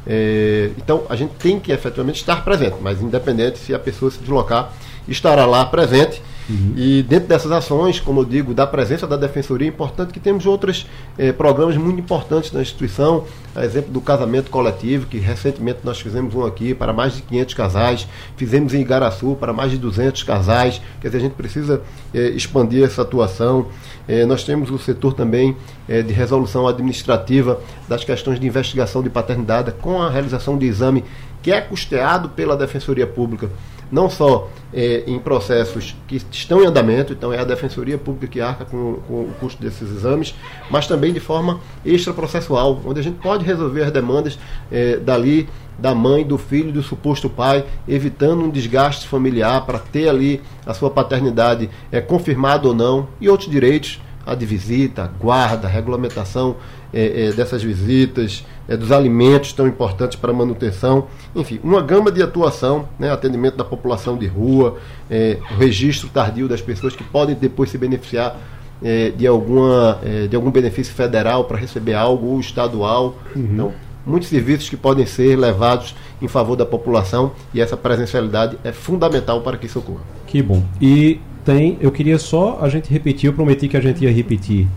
É, 0.08 0.72
então 0.78 1.04
a 1.08 1.16
gente 1.16 1.34
tem 1.36 1.60
que 1.60 1.72
efetivamente 1.72 2.16
estar 2.16 2.44
presente, 2.44 2.78
mas 2.82 3.02
independente 3.02 3.60
se 3.60 3.72
a 3.72 3.78
pessoa 3.78 4.10
se 4.10 4.18
deslocar, 4.18 4.74
estará 5.08 5.46
lá 5.46 5.64
presente 5.66 6.22
Uhum. 6.50 6.74
E 6.76 7.04
dentro 7.04 7.28
dessas 7.28 7.52
ações, 7.52 8.00
como 8.00 8.22
eu 8.22 8.26
digo, 8.26 8.54
da 8.54 8.66
presença 8.66 9.06
da 9.06 9.16
Defensoria, 9.16 9.68
é 9.68 9.70
importante 9.70 10.12
que 10.12 10.20
temos 10.20 10.46
outros 10.46 10.88
eh, 11.18 11.32
programas 11.32 11.78
muito 11.78 12.00
importantes 12.00 12.52
na 12.52 12.62
instituição, 12.62 13.26
a 13.56 13.64
exemplo 13.64 13.92
do 13.92 14.02
casamento 14.02 14.50
coletivo, 14.50 15.06
que 15.06 15.18
recentemente 15.18 15.80
nós 15.84 16.00
fizemos 16.00 16.34
um 16.34 16.46
aqui 16.46 16.74
para 16.74 16.92
mais 16.92 17.16
de 17.16 17.22
500 17.22 17.54
casais, 17.54 18.08
fizemos 18.36 18.74
em 18.74 18.82
Igaraçu 18.82 19.38
para 19.40 19.54
mais 19.54 19.72
de 19.72 19.78
200 19.78 20.24
casais, 20.24 20.82
quer 21.00 21.10
dizer, 21.10 21.20
a 21.20 21.22
gente 21.22 21.36
precisa 21.36 21.82
eh, 22.14 22.30
expandir 22.30 22.84
essa 22.84 23.04
atuação. 23.04 23.68
Eh, 24.08 24.26
nós 24.26 24.44
temos 24.44 24.72
o 24.72 24.80
setor 24.80 25.14
também 25.14 25.56
eh, 25.88 26.02
de 26.02 26.14
resolução 26.14 26.68
administrativa 26.68 27.60
das 27.88 28.04
questões 28.04 28.40
de 28.40 28.48
investigação 28.48 29.04
de 29.04 29.10
paternidade 29.10 29.72
com 29.74 30.02
a 30.02 30.10
realização 30.10 30.58
de 30.58 30.66
exame 30.66 31.04
que 31.42 31.52
é 31.52 31.62
custeado 31.62 32.30
pela 32.30 32.58
Defensoria 32.58 33.08
Pública 33.08 33.50
não 33.92 34.10
só 34.10 34.50
é, 34.74 35.04
em 35.08 35.18
processos 35.20 35.96
que 36.08 36.22
estão 36.32 36.64
em 36.64 36.68
andamento, 36.68 37.14
então 37.14 37.34
é 37.34 37.40
a 37.40 37.44
Defensoria 37.44 37.98
Pública 37.98 38.28
que 38.28 38.42
arca 38.42 38.66
com, 38.66 38.96
com 39.08 39.22
o 39.22 39.34
custo 39.40 39.62
desses 39.62 39.90
exames, 39.90 40.36
mas 40.70 40.88
também 40.88 41.12
de 41.12 41.20
forma 41.20 41.60
extraprocessual, 41.84 42.80
onde 42.86 43.00
a 43.00 43.04
gente 43.04 43.20
pode 43.20 43.46
resolver 43.46 43.84
as 43.84 43.92
demandas 43.92 44.38
é, 44.72 44.98
dali 44.98 45.50
da 45.78 45.96
mãe, 45.96 46.26
do 46.26 46.38
filho, 46.38 46.72
do 46.72 46.84
suposto 46.84 47.30
pai, 47.30 47.66
evitando 47.88 48.44
um 48.44 48.50
desgaste 48.50 49.08
familiar 49.08 49.66
para 49.66 49.80
ter 49.80 50.10
ali 50.10 50.42
a 50.66 50.74
sua 50.74 50.90
paternidade 50.90 51.70
é, 51.92 52.02
confirmada 52.02 52.68
ou 52.68 52.76
não, 52.76 53.08
e 53.20 53.30
outros 53.30 53.50
direitos, 53.50 54.00
a 54.32 54.36
de 54.36 54.46
visita, 54.46 55.12
guarda, 55.20 55.68
regulamentação 55.68 56.56
é, 56.94 57.28
é, 57.28 57.32
dessas 57.32 57.64
visitas, 57.64 58.46
é, 58.68 58.78
dos 58.78 58.92
alimentos 58.92 59.54
tão 59.54 59.68
importantes 59.68 60.18
para 60.18 60.32
a 60.32 60.34
manutenção, 60.34 61.08
enfim, 61.36 61.60
uma 61.64 61.82
gama 61.82 62.12
de 62.12 62.22
atuação, 62.22 62.88
né, 62.98 63.12
atendimento 63.12 63.58
da 63.58 63.64
população 63.64 64.18
de 64.18 64.28
rua, 64.28 64.78
é, 65.10 65.38
registro 65.58 66.10
tardio 66.10 66.48
das 66.48 66.62
pessoas 66.62 66.96
que 66.96 67.04
podem 67.04 67.36
depois 67.36 67.70
se 67.70 67.78
beneficiar 67.78 68.38
é, 68.84 69.10
de, 69.10 69.28
alguma, 69.28 70.00
é, 70.04 70.28
de 70.28 70.36
algum 70.36 70.52
benefício 70.52 70.94
federal 70.94 71.46
para 71.46 71.58
receber 71.58 71.94
algo 71.94 72.28
ou 72.28 72.40
estadual. 72.40 73.18
Uhum. 73.36 73.48
Então, 73.52 73.74
muitos 74.06 74.30
serviços 74.30 74.70
que 74.70 74.78
podem 74.78 75.06
ser 75.06 75.36
levados 75.38 75.96
em 76.22 76.28
favor 76.28 76.56
da 76.56 76.66
população 76.66 77.32
e 77.54 77.62
essa 77.62 77.78
presencialidade 77.78 78.58
é 78.64 78.72
fundamental 78.72 79.42
para 79.42 79.58
que 79.58 79.66
isso 79.66 79.80
ocorra. 79.80 80.02
Que 80.26 80.42
bom. 80.42 80.64
E 80.82 81.20
tem, 81.44 81.78
eu 81.80 81.92
queria 81.92 82.18
só 82.18 82.60
a 82.62 82.70
gente 82.70 82.92
repetir, 82.92 83.28
eu 83.30 83.34
prometi 83.34 83.68
que 83.68 83.78
a 83.78 83.82
gente 83.82 84.04
ia 84.04 84.12
repetir 84.12 84.68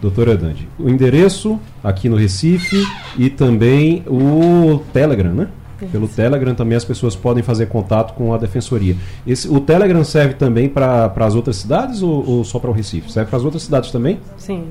doutora 0.00 0.36
Dandi. 0.36 0.68
O 0.78 0.88
endereço 0.88 1.58
aqui 1.82 2.08
no 2.08 2.16
Recife 2.16 2.84
e 3.18 3.30
também 3.30 4.02
o 4.06 4.80
Telegram, 4.92 5.32
né? 5.32 5.48
Pelo 5.92 6.08
Telegram 6.08 6.54
também 6.54 6.76
as 6.76 6.84
pessoas 6.84 7.14
podem 7.14 7.42
fazer 7.42 7.66
contato 7.66 8.14
com 8.14 8.32
a 8.32 8.38
defensoria. 8.38 8.96
Esse, 9.26 9.46
o 9.46 9.60
Telegram 9.60 10.02
serve 10.04 10.34
também 10.34 10.68
para 10.68 11.12
as 11.14 11.34
outras 11.34 11.56
cidades 11.56 12.02
ou, 12.02 12.26
ou 12.26 12.44
só 12.44 12.58
para 12.58 12.70
o 12.70 12.72
Recife? 12.72 13.12
Serve 13.12 13.28
para 13.28 13.38
as 13.38 13.44
outras 13.44 13.62
cidades 13.62 13.90
também? 13.90 14.18
Sim. 14.38 14.68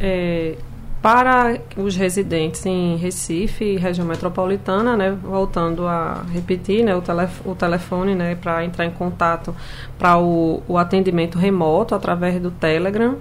É, 0.00 0.54
para 1.02 1.58
os 1.76 1.94
residentes 1.94 2.64
em 2.66 2.96
Recife 2.96 3.64
e 3.64 3.76
região 3.76 4.06
metropolitana, 4.06 4.96
né, 4.96 5.16
voltando 5.22 5.86
a 5.86 6.24
repetir 6.32 6.84
né, 6.84 6.94
o, 6.96 7.00
telef 7.00 7.40
o 7.44 7.54
telefone 7.54 8.14
né, 8.14 8.34
para 8.34 8.64
entrar 8.64 8.84
em 8.84 8.90
contato 8.90 9.54
para 9.98 10.18
o, 10.18 10.62
o 10.66 10.76
atendimento 10.76 11.38
remoto 11.38 11.94
através 11.94 12.40
do 12.40 12.50
Telegram 12.50 13.16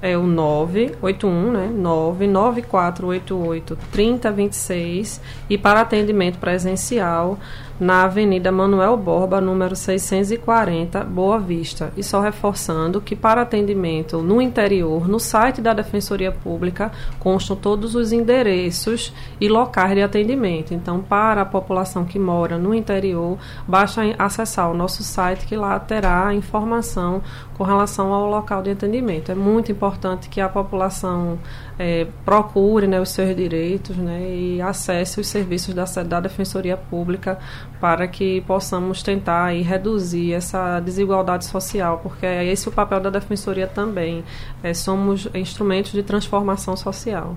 é 0.00 0.16
o 0.16 0.26
981, 0.26 1.52
né? 1.52 1.70
99488 1.74 3.78
3026 3.90 5.20
e 5.48 5.56
para 5.56 5.80
atendimento 5.80 6.38
presencial 6.38 7.38
na 7.78 8.04
Avenida 8.04 8.52
Manuel 8.52 8.96
Borba, 8.96 9.40
número 9.40 9.74
640, 9.74 11.02
Boa 11.04 11.38
Vista. 11.38 11.92
E 11.96 12.04
só 12.04 12.20
reforçando 12.20 13.00
que 13.00 13.16
para 13.16 13.42
atendimento 13.42 14.22
no 14.22 14.40
interior, 14.40 15.08
no 15.08 15.18
site 15.18 15.60
da 15.60 15.74
Defensoria 15.74 16.30
Pública, 16.30 16.92
constam 17.18 17.56
todos 17.56 17.94
os 17.94 18.12
endereços 18.12 19.12
e 19.40 19.48
locais 19.48 19.94
de 19.94 20.02
atendimento. 20.02 20.72
Então, 20.72 21.00
para 21.00 21.42
a 21.42 21.46
população 21.46 22.04
que 22.04 22.18
mora 22.18 22.58
no 22.58 22.74
interior, 22.74 23.38
basta 23.66 24.02
acessar 24.18 24.70
o 24.70 24.74
nosso 24.74 25.02
site 25.02 25.46
que 25.46 25.56
lá 25.56 25.78
terá 25.80 26.32
informação 26.32 27.22
com 27.54 27.64
relação 27.64 28.12
ao 28.12 28.28
local 28.28 28.62
de 28.62 28.70
atendimento. 28.70 29.32
É 29.32 29.34
muito 29.34 29.72
importante 29.72 29.83
que 30.28 30.40
a 30.40 30.48
população 30.48 31.38
é, 31.78 32.06
procure 32.24 32.86
né, 32.86 33.00
os 33.00 33.10
seus 33.10 33.34
direitos 33.34 33.96
né, 33.96 34.20
e 34.28 34.62
acesse 34.62 35.20
os 35.20 35.26
serviços 35.26 35.74
da, 35.74 35.84
da 36.02 36.20
Defensoria 36.20 36.76
Pública 36.76 37.38
para 37.80 38.06
que 38.06 38.40
possamos 38.42 39.02
tentar 39.02 39.44
aí, 39.44 39.62
reduzir 39.62 40.32
essa 40.32 40.80
desigualdade 40.80 41.44
social, 41.44 42.00
porque 42.02 42.26
é 42.26 42.44
esse 42.44 42.68
o 42.68 42.72
papel 42.72 43.00
da 43.00 43.10
Defensoria 43.10 43.66
também. 43.66 44.24
É, 44.62 44.72
somos 44.72 45.28
instrumentos 45.34 45.92
de 45.92 46.02
transformação 46.02 46.76
social. 46.76 47.36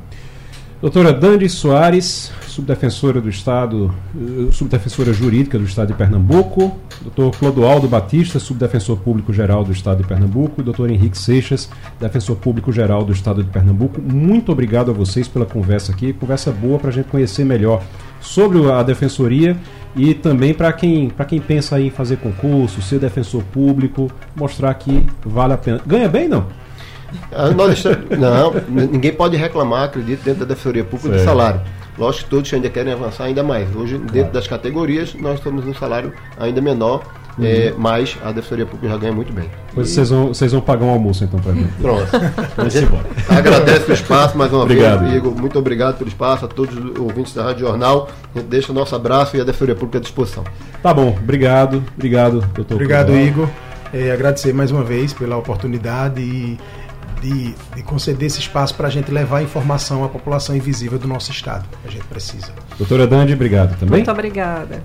Doutora 0.80 1.12
Dandi 1.12 1.50
Soares, 1.50 2.32
subdefensora 2.48 3.20
do 3.20 3.28
Estado, 3.28 3.92
eh, 4.16 4.52
subdefensora 4.52 5.12
jurídica 5.12 5.58
do 5.58 5.66
Estado 5.66 5.88
de 5.88 5.96
Pernambuco, 5.96 6.78
doutor 7.02 7.36
Clodoaldo 7.36 7.88
Batista, 7.88 8.38
subdefensor 8.38 8.98
público 8.98 9.34
geral 9.34 9.64
do 9.64 9.72
Estado 9.72 10.04
de 10.04 10.08
Pernambuco, 10.08 10.62
doutor 10.62 10.92
Henrique 10.92 11.18
Seixas, 11.18 11.68
defensor 12.00 12.36
público 12.36 12.72
geral 12.72 13.04
do 13.04 13.12
Estado 13.12 13.44
de 13.44 13.50
Pernambuco. 13.50 14.00
Muito 14.00 14.52
obrigado 14.52 14.92
a 14.92 14.94
vocês 14.94 15.28
pela 15.28 15.48
conversa 15.48 15.92
aqui, 15.92 16.14
conversa 16.14 16.52
boa 16.52 16.78
para 16.78 16.90
a 16.90 16.94
gente 16.94 17.08
conhecer 17.08 17.44
melhor 17.44 17.82
sobre 18.22 18.72
a 18.72 18.84
defensoria 18.84 19.58
e 19.96 20.14
também 20.14 20.54
para 20.54 20.72
quem, 20.74 21.12
quem 21.28 21.42
pensa 21.42 21.82
em 21.82 21.90
fazer 21.90 22.18
concurso, 22.18 22.84
ser 22.84 23.00
defensor 23.00 23.42
público, 23.52 24.12
mostrar 24.36 24.76
que 24.76 25.04
vale 25.26 25.54
a 25.54 25.58
pena. 25.58 25.82
Ganha 25.88 26.08
bem, 26.08 26.30
não? 26.30 26.46
Ah, 27.32 27.50
nós, 27.50 27.84
não, 28.18 28.54
ninguém 28.70 29.14
pode 29.14 29.36
reclamar, 29.38 29.84
acredito, 29.84 30.24
dentro 30.24 30.42
da 30.42 30.46
Defensoria 30.46 30.84
Pública 30.84 31.18
de 31.18 31.24
salário. 31.24 31.62
Lógico 31.98 32.26
que 32.26 32.30
todos 32.30 32.54
ainda 32.54 32.70
querem 32.70 32.94
avançar 32.94 33.26
ainda 33.26 33.44
mais. 33.44 33.76
Hoje, 33.76 33.96
claro. 33.96 34.12
dentro 34.12 34.32
das 34.32 34.48
categorias, 34.48 35.16
nós 35.16 35.40
temos 35.40 35.66
um 35.66 35.74
salário 35.74 36.14
ainda 36.40 36.62
menor, 36.62 37.04
uhum. 37.40 37.44
é, 37.44 37.74
mas 37.76 38.16
a 38.24 38.32
Defensoria 38.32 38.68
Pública 38.68 38.94
já 38.94 38.98
ganha 38.98 39.14
muito 39.14 39.34
bem. 39.34 39.50
Pois 39.74 39.90
e... 39.90 39.94
vocês, 39.94 40.10
vão, 40.12 40.28
vocês 40.28 40.52
vão 40.52 40.62
pagar 40.62 40.86
um 40.86 40.92
almoço 40.92 41.24
então 41.24 41.40
para 41.40 41.54
mim. 41.54 41.68
Pronto. 41.82 42.06
Agradece 43.30 43.90
o 43.90 43.94
espaço 43.94 44.38
mais 44.38 44.54
uma 44.54 44.62
obrigado. 44.62 45.06
vez, 45.06 45.16
Igor. 45.16 45.36
Muito 45.36 45.58
obrigado 45.58 45.98
pelo 45.98 46.08
espaço, 46.08 46.46
a 46.46 46.48
todos 46.48 46.78
os 46.78 47.00
ouvintes 47.00 47.34
da 47.34 47.44
Rádio 47.44 47.66
Jornal. 47.66 48.10
A 48.36 48.40
gente 48.40 48.48
deixa 48.48 48.72
o 48.72 48.76
nosso 48.76 48.96
abraço 48.96 49.36
e 49.36 49.42
a 49.42 49.44
Defensoria 49.44 49.76
Pública 49.76 49.98
à 49.98 50.02
disposição. 50.02 50.44
Tá 50.84 50.94
bom, 50.94 51.18
obrigado. 51.20 51.84
Obrigado, 51.96 52.48
doutor. 52.54 52.76
Obrigado, 52.76 53.16
Igor. 53.16 53.50
É, 53.92 54.12
agradecer 54.12 54.54
mais 54.54 54.70
uma 54.70 54.84
vez 54.84 55.14
pela 55.14 55.38
oportunidade 55.38 56.22
e 56.22 56.60
de, 57.22 57.56
de 57.76 57.84
conceder 57.84 58.28
esse 58.28 58.40
espaço 58.40 58.76
para 58.76 58.88
a 58.88 58.92
gente 58.92 59.12
levar 59.12 59.42
informação 59.42 60.04
à 60.04 60.10
população 60.10 60.56
invisível 60.56 61.00
do 61.00 61.08
nosso 61.08 61.32
estado, 61.32 61.66
a 61.86 61.90
gente 61.90 62.06
precisa. 62.06 62.52
Doutora 62.78 63.08
Dandi, 63.08 63.34
obrigado 63.34 63.78
também. 63.78 63.98
Muito 63.98 64.12
obrigada. 64.12 64.82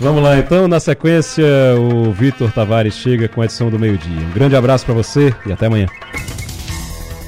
Vamos 0.00 0.22
lá 0.22 0.38
então, 0.38 0.68
na 0.68 0.78
sequência, 0.78 1.44
o 1.76 2.12
Vitor 2.12 2.52
Tavares 2.52 2.94
chega 2.94 3.28
com 3.28 3.42
a 3.42 3.44
edição 3.44 3.68
do 3.68 3.78
meio-dia. 3.78 4.26
Um 4.26 4.32
grande 4.32 4.54
abraço 4.54 4.84
para 4.84 4.94
você 4.94 5.34
e 5.44 5.52
até 5.52 5.66
amanhã. 5.66 5.86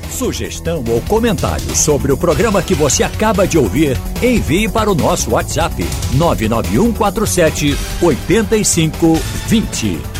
Sugestão 0.08 0.84
ou 0.86 1.00
comentário 1.02 1.74
sobre 1.74 2.12
o 2.12 2.16
programa 2.16 2.62
que 2.62 2.74
você 2.74 3.02
acaba 3.02 3.46
de 3.46 3.56
ouvir, 3.56 3.96
envie 4.22 4.68
para 4.68 4.90
o 4.90 4.94
nosso 4.94 5.30
WhatsApp 5.30 5.82
99147 6.12 7.76
8520. 8.02 10.19